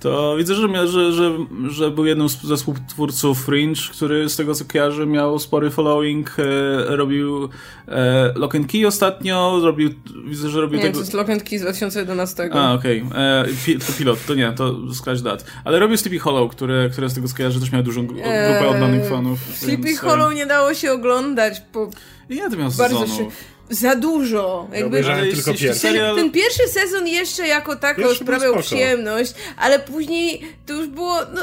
[0.00, 1.38] to widzę, że, że, że,
[1.68, 6.96] że był jednym ze współtwórców Fringe, który z tego co kojarzę miał spory following, e,
[6.96, 7.48] robił
[7.88, 9.90] e, Lock and Key ostatnio, zrobił,
[10.26, 10.94] widzę, że robił nie, tego...
[10.94, 12.50] to jest Lock and Key z 2011.
[12.52, 13.02] A, okej.
[13.02, 13.20] Okay.
[13.20, 13.44] E,
[13.86, 15.44] to pilot, to nie, to scratch that.
[15.64, 18.66] Ale robił Sleepy Hollow, który, który z tego co kojarzę też miał dużą grupę eee,
[18.66, 19.38] oddanych fanów.
[19.54, 21.90] Sleepy więc, Hollow nie dało się oglądać, po...
[22.30, 23.16] Ja to miał sezonów.
[23.16, 23.28] Się
[23.70, 24.68] za dużo.
[24.72, 25.04] Jakby,
[25.34, 25.82] tylko pierwszy.
[25.82, 31.16] Ten, ten, pierwszy sezon jeszcze jako tako sprawiał przyjemność, ale później to już było.
[31.34, 31.40] No,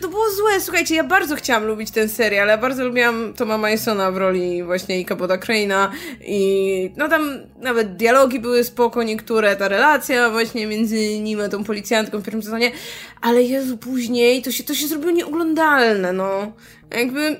[0.00, 4.10] to było złe, słuchajcie, ja bardzo chciałam lubić ten serial, ja bardzo lubiłam Toma Masona
[4.10, 5.88] w roli właśnie Ikaboda Crane'a
[6.20, 11.64] i no tam nawet dialogi były spoko niektóre, ta relacja właśnie między nim a tą
[11.64, 12.72] policjantką w pierwszym sezonie,
[13.20, 16.52] ale Jezu, później to się, to się zrobiło nieoglądalne, no.
[16.90, 17.36] Jakby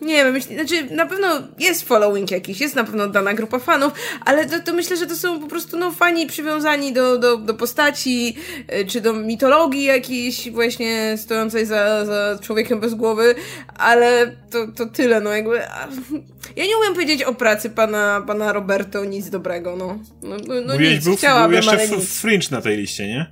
[0.00, 1.28] nie wiem, myśl, znaczy na pewno
[1.58, 3.92] jest following jakiś, jest na pewno dana grupa fanów,
[4.24, 7.54] ale to, to myślę, że to są po prostu no, fani przywiązani do, do, do
[7.54, 8.36] postaci,
[8.80, 13.34] y, czy do mitologii jakiejś właśnie stojącej za, za człowiekiem bez głowy,
[13.74, 15.60] ale to, to tyle, no jakby...
[16.56, 19.98] Ja nie umiem powiedzieć o pracy pana, pana Roberto nic dobrego, no.
[20.22, 22.20] No, no, no nic, był, chciałabym, był jeszcze ale nic.
[22.20, 23.26] Fringe na tej liście, nie?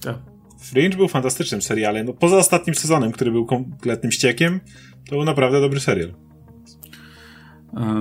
[0.00, 0.16] Tak.
[0.60, 2.06] Fringe był fantastycznym serialem.
[2.06, 4.60] No, poza ostatnim sezonem, który był kompletnym ściekiem,
[5.08, 6.14] to był naprawdę dobry serial.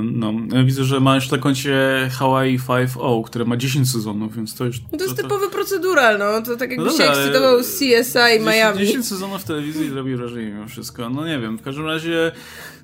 [0.04, 1.78] No, ja widzę, że ma jeszcze na koncie
[2.12, 4.82] Hawaii 5.0, które ma 10 sezonów, więc to już...
[4.82, 6.42] No to jest to, typowy procedural, no.
[6.42, 8.80] To tak jakby no się ekscytował CSI 10, Miami.
[8.80, 11.10] 10 sezonów w telewizji robi wrażenie mimo wszystko.
[11.10, 12.32] No nie wiem, w każdym razie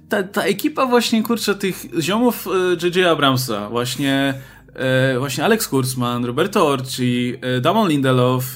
[0.10, 2.48] ta, ta ekipa właśnie, kurczę, tych ziomów
[2.84, 2.98] J.J.
[2.98, 4.34] E, Abramsa, właśnie
[4.74, 8.56] e, właśnie Alex Kurzman, Roberto Orci, e, Damon Lindelof,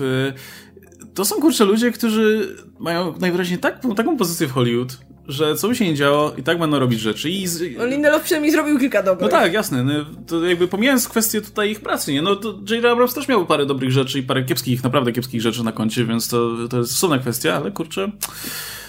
[1.14, 4.98] to są kurczę ludzie, którzy mają najwyraźniej tak, taką pozycję w Hollywood,
[5.28, 7.30] że co by się nie działo, i tak będą robić rzeczy.
[7.30, 7.78] I z...
[7.78, 9.32] No Lindelof przynajmniej zrobił kilka dobrych.
[9.32, 9.84] No tak, jasne.
[9.84, 9.94] No,
[10.28, 12.22] to jakby pomijając kwestię tutaj ich pracy, nie?
[12.22, 12.86] No to J.J.
[12.86, 16.28] Abrams też miał parę dobrych rzeczy i parę kiepskich, naprawdę kiepskich rzeczy na koncie, więc
[16.28, 18.12] to, to jest osobna kwestia, ale kurczę...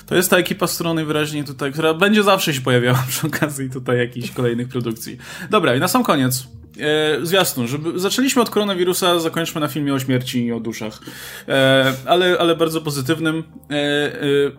[0.07, 3.71] To jest ta ekipa, z którą najwyraźniej tutaj, która będzie zawsze się pojawiała przy okazji
[3.71, 5.17] tutaj jakichś kolejnych produkcji.
[5.51, 6.47] Dobra, i na sam koniec.
[6.81, 11.01] E, zwiastun, żeby zaczęliśmy od koronawirusa, zakończmy na filmie o śmierci i o duszach.
[11.49, 13.45] E, ale, ale bardzo pozytywnym.
[13.71, 14.17] E, e,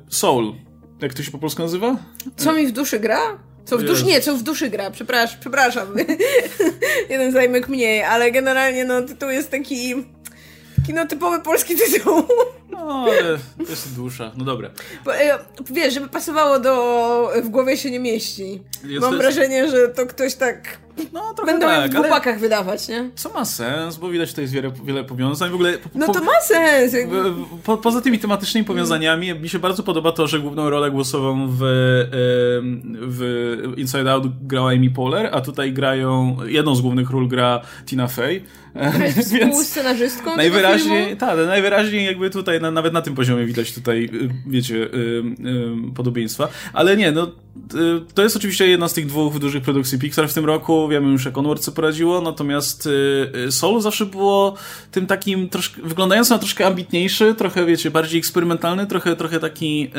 [0.10, 0.54] Soul.
[1.02, 1.96] Jak to się po polsku nazywa?
[2.38, 3.20] Co mi w duszy gra?
[3.66, 5.88] Co w duszy, nie, co w duszy gra, przepraszam, przepraszam.
[7.10, 9.96] Jeden zajmek mniej, ale generalnie no tytuł jest taki
[10.86, 12.24] Kino typowy polski tytuł.
[12.72, 13.38] No, ale
[13.70, 14.32] jest dusza.
[14.38, 14.72] No dobra.
[15.06, 15.40] Bo, e,
[15.70, 17.32] wiesz, żeby pasowało do...
[17.44, 18.62] w głowie się nie mieści.
[18.84, 20.78] Jest Mam wrażenie, że to ktoś tak
[21.14, 23.10] no, trochę Będą tak, w chłopakach wydawać, nie?
[23.16, 25.52] Co ma sens, bo widać tutaj jest wiele, wiele powiązań.
[25.52, 26.96] W ogóle, po, no to ma sens!
[27.64, 31.58] Po, poza tymi tematycznymi powiązaniami, mi się bardzo podoba to, że główną rolę głosową w,
[33.02, 38.08] w Inside Out grała Amy Poehler, a tutaj grają, jedną z głównych ról gra Tina
[38.08, 38.44] Fey.
[39.24, 44.76] Współscenarzystką najwyraźniej, tak, najwyraźniej jakby tutaj, na, nawet na tym poziomie widać tutaj, y, wiecie,
[44.76, 44.88] y,
[45.90, 46.48] y, podobieństwa.
[46.74, 47.32] Ale nie, no,
[48.14, 50.87] to jest oczywiście jedna z tych dwóch dużych produkcji Pixar w tym roku.
[50.88, 52.90] Wiemy już, jak Onward poradziło, natomiast
[53.50, 54.54] Solo zawsze było
[54.92, 59.92] tym takim troszkę, wyglądający na troszkę ambitniejszy, trochę, wiecie, bardziej eksperymentalny, trochę, trochę taki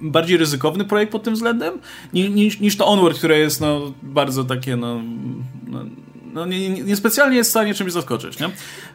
[0.00, 1.78] bardziej ryzykowny projekt pod tym względem,
[2.12, 5.02] niż, niż to Onward, które jest, no, bardzo takie, no,
[5.66, 5.84] no
[6.32, 8.50] no, niespecjalnie nie, nie jest w stanie czymś zaskoczyć, nie?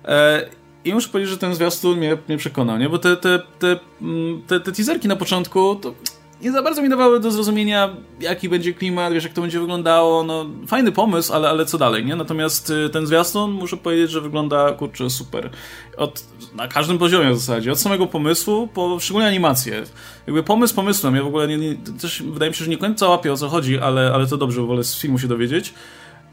[0.05, 0.49] E,
[0.85, 2.89] I muszę powiedzieć, że ten zwiastun mnie, mnie przekonał, nie?
[2.89, 5.93] Bo te, te, te, mm, te, te teaserki na początku to
[6.41, 10.23] nie za bardzo mi dawały do zrozumienia, jaki będzie klimat, wiesz, jak to będzie wyglądało.
[10.23, 12.15] No, fajny pomysł, ale, ale co dalej, nie?
[12.15, 15.49] Natomiast y, ten zwiastun, muszę powiedzieć, że wygląda, kurczę, super.
[15.97, 16.23] Od,
[16.55, 17.71] na każdym poziomie w zasadzie.
[17.71, 19.83] Od samego pomysłu, po szczególnie animację.
[20.27, 21.15] Jakby pomysł pomysłem.
[21.15, 23.49] Ja w ogóle nie, nie, też wydaje mi się, że nie końca łapię o co
[23.49, 25.73] chodzi, ale, ale to dobrze, wolę z filmu się dowiedzieć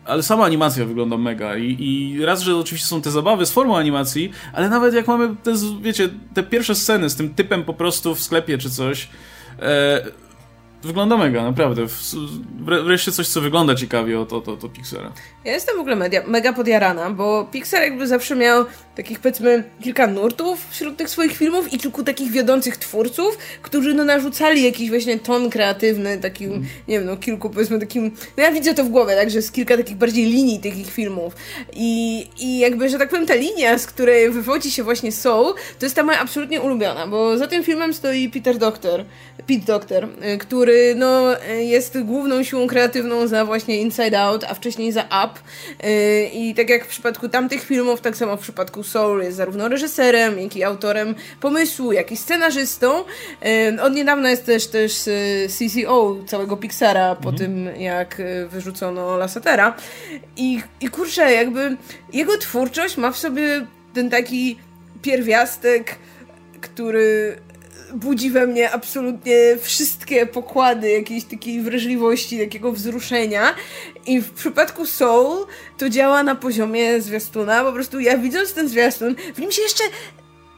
[0.05, 3.77] ale sama animacja wygląda mega I, i raz, że oczywiście są te zabawy z formą
[3.77, 8.15] animacji, ale nawet jak mamy te, wiecie, te pierwsze sceny z tym typem po prostu
[8.15, 9.09] w sklepie czy coś,
[9.59, 10.03] e,
[10.83, 11.87] wygląda mega, naprawdę.
[12.85, 15.13] Wreszcie coś, co wygląda ciekawie od, od, od, Pixara.
[15.45, 18.65] Ja jestem w ogóle media, mega podjarana, bo Pixar jakby zawsze miał
[18.97, 24.05] takich powiedzmy kilka nurtów wśród tych swoich filmów i kilku takich wiodących twórców, którzy no
[24.05, 26.65] narzucali jakiś właśnie ton kreatywny, takim, mm.
[26.89, 29.77] nie wiem, no kilku powiedzmy takim, no ja widzę to w głowie, także jest kilka
[29.77, 31.35] takich bardziej linii tych ich filmów
[31.73, 35.87] i, i jakby, że tak powiem, ta linia, z której wywodzi się właśnie Soul, to
[35.87, 39.05] jest ta moja absolutnie ulubiona, bo za tym filmem stoi Peter Doctor,
[39.47, 44.93] Pete Doctor, y, który no jest główną siłą kreatywną za właśnie Inside Out, a wcześniej
[44.93, 45.41] za Up
[45.87, 49.69] y, i tak jak w przypadku tamtych filmów, tak samo w przypadku Soul jest zarówno
[49.69, 53.05] reżyserem, jak i autorem pomysłu, jak i scenarzystą.
[53.83, 57.37] Od niedawna jest też też y, CCO całego Pixara po mhm.
[57.37, 59.77] tym, jak y, wyrzucono Lassetera.
[60.37, 61.77] I, I kurczę, jakby
[62.13, 64.59] jego twórczość ma w sobie ten taki
[65.03, 65.97] pierwiastek,
[66.61, 67.37] który
[67.95, 73.55] budzi we mnie absolutnie wszystkie pokłady jakiejś takiej wrażliwości, takiego wzruszenia.
[74.07, 75.47] I w przypadku Soul
[75.79, 77.65] to działa na poziomie zwiastuna.
[77.65, 79.85] Po prostu ja widząc ten zwiastun, w nim się jeszcze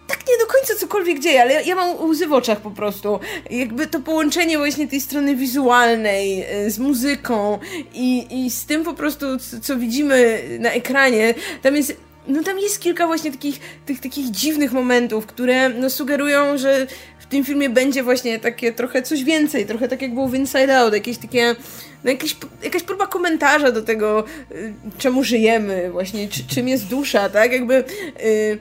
[0.07, 3.21] tak nie do końca cokolwiek dzieje, ale ja, ja mam łzy w oczach po prostu.
[3.51, 7.59] Jakby to połączenie właśnie tej strony wizualnej y, z muzyką
[7.95, 11.97] i, i z tym po prostu, co, co widzimy na ekranie, tam jest
[12.29, 16.87] no tam jest kilka właśnie takich, tych, takich dziwnych momentów, które no, sugerują, że
[17.35, 20.95] tym filmie będzie właśnie takie trochę coś więcej, trochę tak jak było w Inside Out,
[20.95, 21.57] jakieś takie,
[22.05, 27.29] no jakieś, jakaś próba komentarza do tego, y, czemu żyjemy, właśnie, czy, czym jest dusza,
[27.29, 27.53] tak?
[27.53, 27.85] Jakby.
[28.25, 28.59] Y,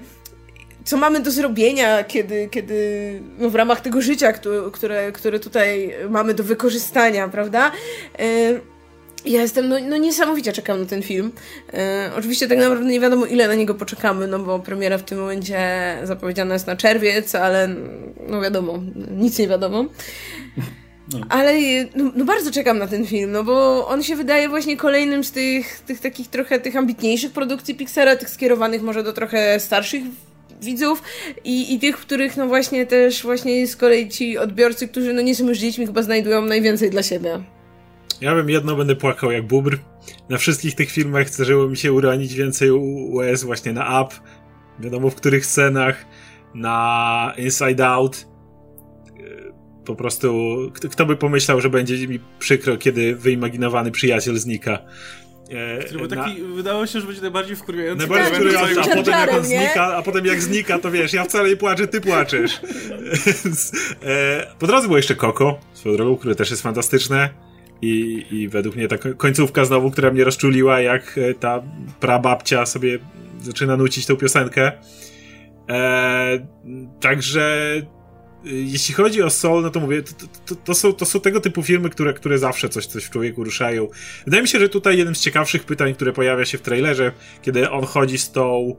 [0.85, 4.33] co mamy do zrobienia, kiedy, kiedy no w ramach tego życia,
[4.73, 7.71] które, które tutaj mamy do wykorzystania, prawda?
[8.19, 8.72] Y,
[9.25, 11.31] ja jestem, no, no niesamowicie czekam na ten film.
[11.73, 15.19] E, oczywiście tak naprawdę nie wiadomo ile na niego poczekamy, no bo premiera w tym
[15.19, 15.59] momencie
[16.03, 17.69] zapowiedziana jest na czerwiec, ale
[18.27, 18.79] no wiadomo,
[19.11, 19.85] nic nie wiadomo.
[21.13, 21.19] No.
[21.29, 21.53] Ale
[21.95, 25.31] no, no, bardzo czekam na ten film, no bo on się wydaje właśnie kolejnym z
[25.31, 30.03] tych, tych takich trochę tych ambitniejszych produkcji Pixara, tych skierowanych może do trochę starszych
[30.61, 31.03] widzów
[31.43, 35.35] i, i tych, których no właśnie też właśnie z kolei ci odbiorcy, którzy no nie
[35.35, 37.43] są już dziećmi, chyba znajdują najwięcej dla siebie.
[38.23, 39.77] Ja bym jedno będę płakał jak bubr.
[40.29, 44.15] Na wszystkich tych filmach zdarzyło mi się uronić więcej US właśnie na Up,
[44.79, 46.05] wiadomo w których scenach,
[46.55, 48.27] na Inside Out.
[49.07, 49.53] E,
[49.85, 50.57] po prostu,
[50.91, 54.79] kto by pomyślał, że będzie mi przykro, kiedy wyimaginowany przyjaciel znika.
[55.49, 56.55] E, taki, na...
[56.55, 58.07] wydało się, że będzie najbardziej wkurwiający.
[58.07, 61.49] Najbardziej wkurwiający, a potem jak on znika, a potem jak znika, to wiesz, ja wcale
[61.49, 62.61] nie płaczę, ty płaczesz.
[64.03, 67.52] e, po drodze było jeszcze Koko, swoją drogą, które też jest fantastyczne.
[67.83, 71.63] I, I według mnie ta końcówka znowu, która mnie rozczuliła, jak e, ta
[71.99, 72.99] prababcia sobie
[73.41, 74.71] zaczyna nucić tą piosenkę.
[75.69, 76.47] E,
[76.99, 77.75] także
[78.43, 81.63] jeśli chodzi o Soul, no to mówię, to, to, to, są, to są tego typu
[81.63, 83.87] filmy, które, które zawsze coś, coś w człowieku ruszają.
[84.25, 87.11] Wydaje mi się, że tutaj jednym z ciekawszych pytań, które pojawia się w trailerze,
[87.41, 88.75] kiedy on chodzi z tą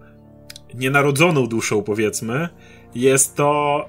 [0.75, 2.49] nienarodzoną duszą, powiedzmy,
[2.95, 3.89] jest to,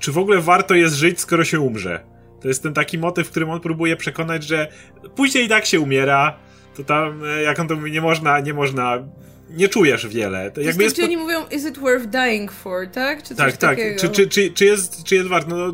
[0.00, 2.15] czy w ogóle warto jest żyć, skoro się umrze.
[2.40, 4.68] To jest ten taki motyw, w którym on próbuje przekonać, że
[5.16, 6.38] później i tak się umiera,
[6.76, 9.02] to tam, e, jak on to mówi, nie można, nie można
[9.50, 10.50] nie czujesz wiele.
[10.50, 13.22] To jakby jest, oni mówią, is it worth dying for, tak?
[13.22, 13.78] Czy tak, tak.
[13.98, 15.56] Czy, czy, czy, czy, jest, czy jest warto?
[15.56, 15.72] No,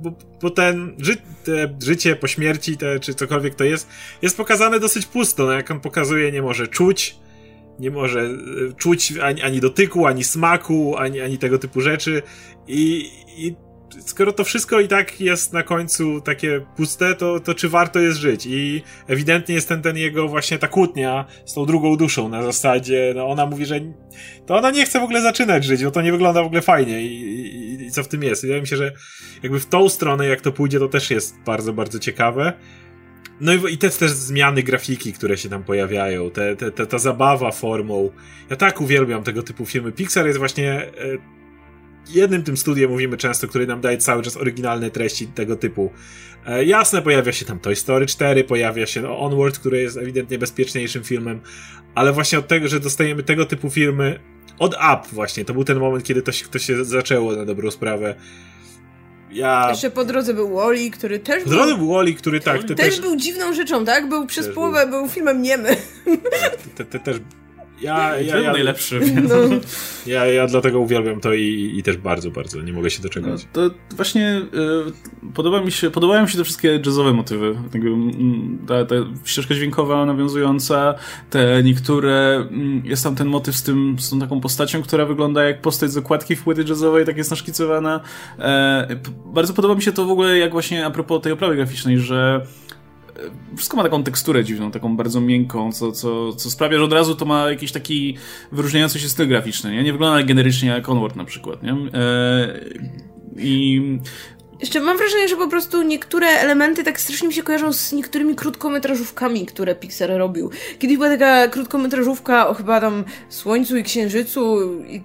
[0.00, 0.12] bo,
[0.42, 3.88] bo ten ży, te życie po śmierci, te, czy cokolwiek to jest,
[4.22, 5.46] jest pokazane dosyć pusto.
[5.46, 7.16] No, jak on pokazuje, nie może czuć,
[7.78, 8.32] nie może e,
[8.76, 12.22] czuć ani, ani dotyku, ani smaku, ani, ani tego typu rzeczy.
[12.68, 13.56] I, i
[14.00, 18.18] skoro to wszystko i tak jest na końcu takie puste, to, to czy warto jest
[18.18, 18.46] żyć?
[18.46, 23.12] I ewidentnie jest ten, ten jego właśnie ta kłótnia z tą drugą duszą na zasadzie,
[23.16, 23.80] no ona mówi, że
[24.46, 27.02] to ona nie chce w ogóle zaczynać żyć, bo to nie wygląda w ogóle fajnie
[27.02, 28.42] i, i, i co w tym jest.
[28.42, 28.92] Wydaje mi się, że
[29.42, 32.52] jakby w tą stronę jak to pójdzie, to też jest bardzo, bardzo ciekawe.
[33.40, 36.98] No i, i te też zmiany grafiki, które się tam pojawiają, te, te, te, ta
[36.98, 38.10] zabawa formą.
[38.50, 39.92] Ja tak uwielbiam tego typu filmy.
[39.92, 40.90] Pixar jest właśnie e,
[42.08, 45.92] jednym tym studiem mówimy często, który nam daje cały czas oryginalne treści tego typu.
[46.46, 50.38] E, jasne, pojawia się tam Toy Story 4, pojawia się no, Onward, który jest ewidentnie
[50.38, 51.40] bezpieczniejszym filmem,
[51.94, 54.20] ale właśnie od tego, że dostajemy tego typu filmy
[54.58, 57.70] od Up właśnie, to był ten moment, kiedy to się, to się zaczęło na dobrą
[57.70, 58.14] sprawę.
[59.32, 59.70] Ja...
[59.70, 62.64] Jeszcze po drodze był Wally, który też Po drodze był Wally, który tak...
[62.64, 64.08] Też, też był dziwną rzeczą, tak?
[64.08, 65.00] Był przez połowę, był...
[65.00, 65.76] był filmem niemy.
[66.42, 67.16] Tak, te, te, też
[67.84, 69.00] ja, ja, ja, najlepszy.
[69.28, 69.34] No.
[70.06, 73.46] Ja, ja dlatego uwielbiam to i, i też bardzo, bardzo nie mogę się doczekać.
[73.54, 74.42] No, to właśnie
[75.26, 77.56] y, podoba mi się, podobają mi się te wszystkie jazzowe motywy.
[78.66, 80.94] Ta, ta ścieżka dźwiękowa nawiązująca,
[81.30, 82.48] te niektóre,
[82.84, 85.96] jest tam ten motyw z tym, z tą taką postacią, która wygląda jak postać z
[85.96, 88.00] okładki w płyty jazzowej, tak jest naszkicowana.
[88.38, 91.98] E, bardzo podoba mi się to w ogóle, jak właśnie a propos tej oprawy graficznej,
[91.98, 92.46] że
[93.56, 97.14] wszystko ma taką teksturę dziwną, taką bardzo miękką, co, co, co sprawia, że od razu
[97.14, 98.16] to ma jakiś taki
[98.52, 99.82] wyróżniający się styl graficzny, nie?
[99.82, 101.72] Nie wygląda generycznie jak Onward na przykład, nie?
[101.72, 102.60] E,
[103.36, 103.82] I
[104.60, 108.34] jeszcze mam wrażenie, że po prostu niektóre elementy tak strasznie mi się kojarzą z niektórymi
[108.34, 110.50] krótkometrażówkami, które Pixar robił.
[110.78, 115.02] Kiedyś była taka krótkometrażówka o chyba tam Słońcu i Księżycu i,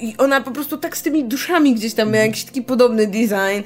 [0.00, 3.62] i ona po prostu tak z tymi duszami gdzieś tam miała jakiś taki podobny design.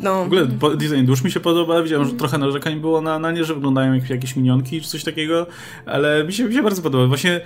[0.00, 0.22] No.
[0.22, 3.44] W ogóle design dusz mi się podoba, widziałem, że trochę narzekań było na, na nie,
[3.44, 5.46] że wyglądają jak jakieś minionki czy coś takiego,
[5.86, 7.06] ale mi się, mi się bardzo podoba.
[7.06, 7.40] Właśnie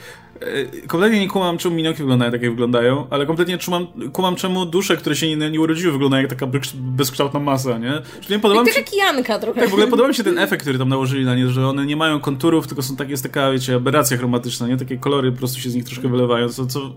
[0.86, 4.96] kompletnie nie kumam, czemu minionki wyglądają tak, jak wyglądają, ale kompletnie kumam, kumam czemu dusze,
[4.96, 7.92] które się nie, nie urodziły, wyglądają jak taka bezkształtna masa, nie?
[8.20, 8.82] Czyli nie podoba mi się...
[8.82, 9.60] kijanka trochę.
[9.60, 11.86] Tak, w ogóle podoba mi się ten efekt, który tam nałożyli na nie, że one
[11.86, 14.76] nie mają konturów, tylko są tak, jest taka, wiecie, aberracja chromatyczna, nie?
[14.76, 16.92] Takie kolory po prostu się z nich troszkę wylewają, co, co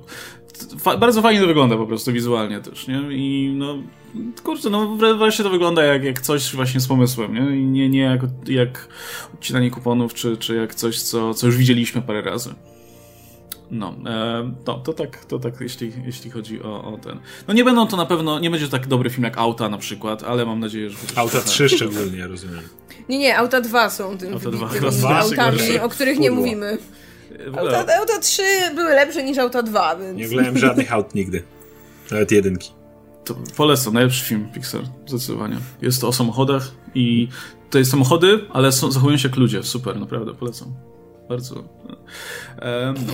[0.80, 3.02] fa bardzo fajnie to wygląda po prostu wizualnie też, nie?
[3.12, 3.78] I no
[4.44, 7.58] kurczę, no wreszcie to wygląda jak, jak coś właśnie z pomysłem, nie?
[7.58, 8.88] I nie, nie jak, jak
[9.34, 12.54] odcinanie kuponów, czy, czy jak coś, co, co już widzieliśmy parę razy.
[13.72, 17.20] No, e, to, to tak, to tak jeśli, jeśli chodzi o, o ten.
[17.48, 19.78] No nie będą to na pewno, nie będzie to tak dobry film jak Auta na
[19.78, 20.98] przykład, ale mam nadzieję, że...
[21.16, 22.62] Auta 3 szczególnie, rozumiem.
[23.10, 26.78] Nie, nie, Auta 2 są tym, auta 2, tymi autami, o których nie mówimy.
[27.58, 28.44] Auta, auta 3
[28.76, 30.18] były lepsze niż Auta 2, więc...
[30.18, 31.44] Nie oglądałem żadnych aut nigdy.
[32.12, 32.72] Nawet jedynki.
[33.26, 35.58] To polecam, najlepszy film Pixar, zdecydowanie.
[35.82, 37.28] Jest to o samochodach i
[37.70, 39.64] to jest samochody, ale są, zachowują się jak ludzie.
[39.64, 40.74] Super, naprawdę, polecam.
[41.30, 41.64] Bardzo.
[42.62, 42.96] Um.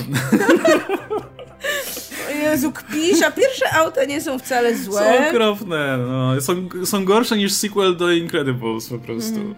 [2.43, 5.01] Jezu, kpisz, a pierwsze auta nie są wcale złe.
[5.01, 6.41] Są okropne, no.
[6.41, 9.35] Są, są gorsze niż sequel do Incredibles po prostu.
[9.39, 9.55] Mm.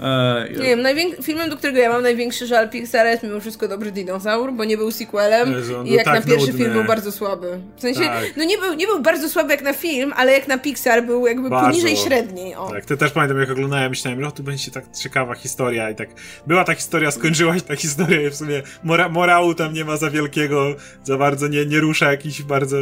[0.00, 0.58] E, ja...
[0.58, 3.92] Nie wiem, najwięk- filmem, do którego ja mam największy żal Pixara jest mimo wszystko Dobry
[3.92, 6.64] Dinozaur, bo nie był sequelem Jezu, i jak tak na pierwszy nudny.
[6.64, 7.58] film był bardzo słaby.
[7.76, 8.24] W sensie, tak.
[8.36, 11.26] no nie był, nie był bardzo słaby jak na film, ale jak na Pixar był
[11.26, 11.66] jakby bardzo.
[11.66, 12.54] poniżej średniej.
[12.54, 12.70] O.
[12.70, 16.08] Tak, ty też pamiętam jak oglądałem, myślałem, że tu będzie tak ciekawa historia i tak
[16.46, 19.96] była ta historia, skończyła się ta historia i w sumie mora- morału tam nie ma
[19.96, 20.74] za wielkiego,
[21.04, 22.76] za bardzo nie, nie rusza jakiś bardzo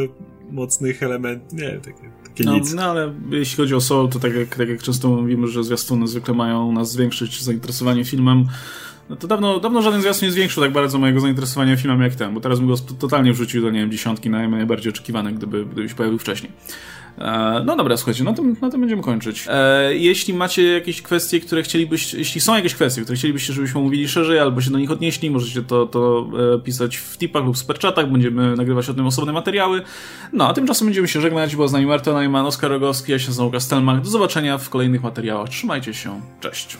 [0.51, 2.73] mocnych elementów, nie, takie, takie no, nic.
[2.73, 6.07] No ale jeśli chodzi o Soul, to tak jak, tak jak często mówimy, że zwiastuny
[6.07, 8.45] zwykle mają nas zwiększyć zainteresowanie filmem,
[9.09, 12.33] no to dawno, dawno żaden zwiastun nie zwiększył tak bardzo mojego zainteresowania filmem jak ten,
[12.33, 15.95] bo teraz bym go totalnie wrzucił do, nie wiem, dziesiątki najbardziej oczekiwane, gdyby, gdyby się
[15.95, 16.51] pojawił wcześniej.
[17.17, 19.45] E, no dobra, słuchajcie, na tym, na tym będziemy kończyć.
[19.49, 24.07] E, jeśli macie jakieś kwestie, które chcielibyście, jeśli są jakieś kwestie, które chcielibyście, żebyśmy mówili
[24.07, 28.11] szerzej, albo się do nich odnieśli, możecie to, to e, pisać w tipach lub superchatach,
[28.11, 29.81] będziemy nagrywać o tym osobne materiały.
[30.33, 33.27] No, a tymczasem będziemy się żegnać, bo z nami Marta Najman, Oskar Rogowski, ja się
[33.27, 34.01] nazywam Kastelmach.
[34.01, 35.49] Do zobaczenia w kolejnych materiałach.
[35.49, 36.77] Trzymajcie się, cześć.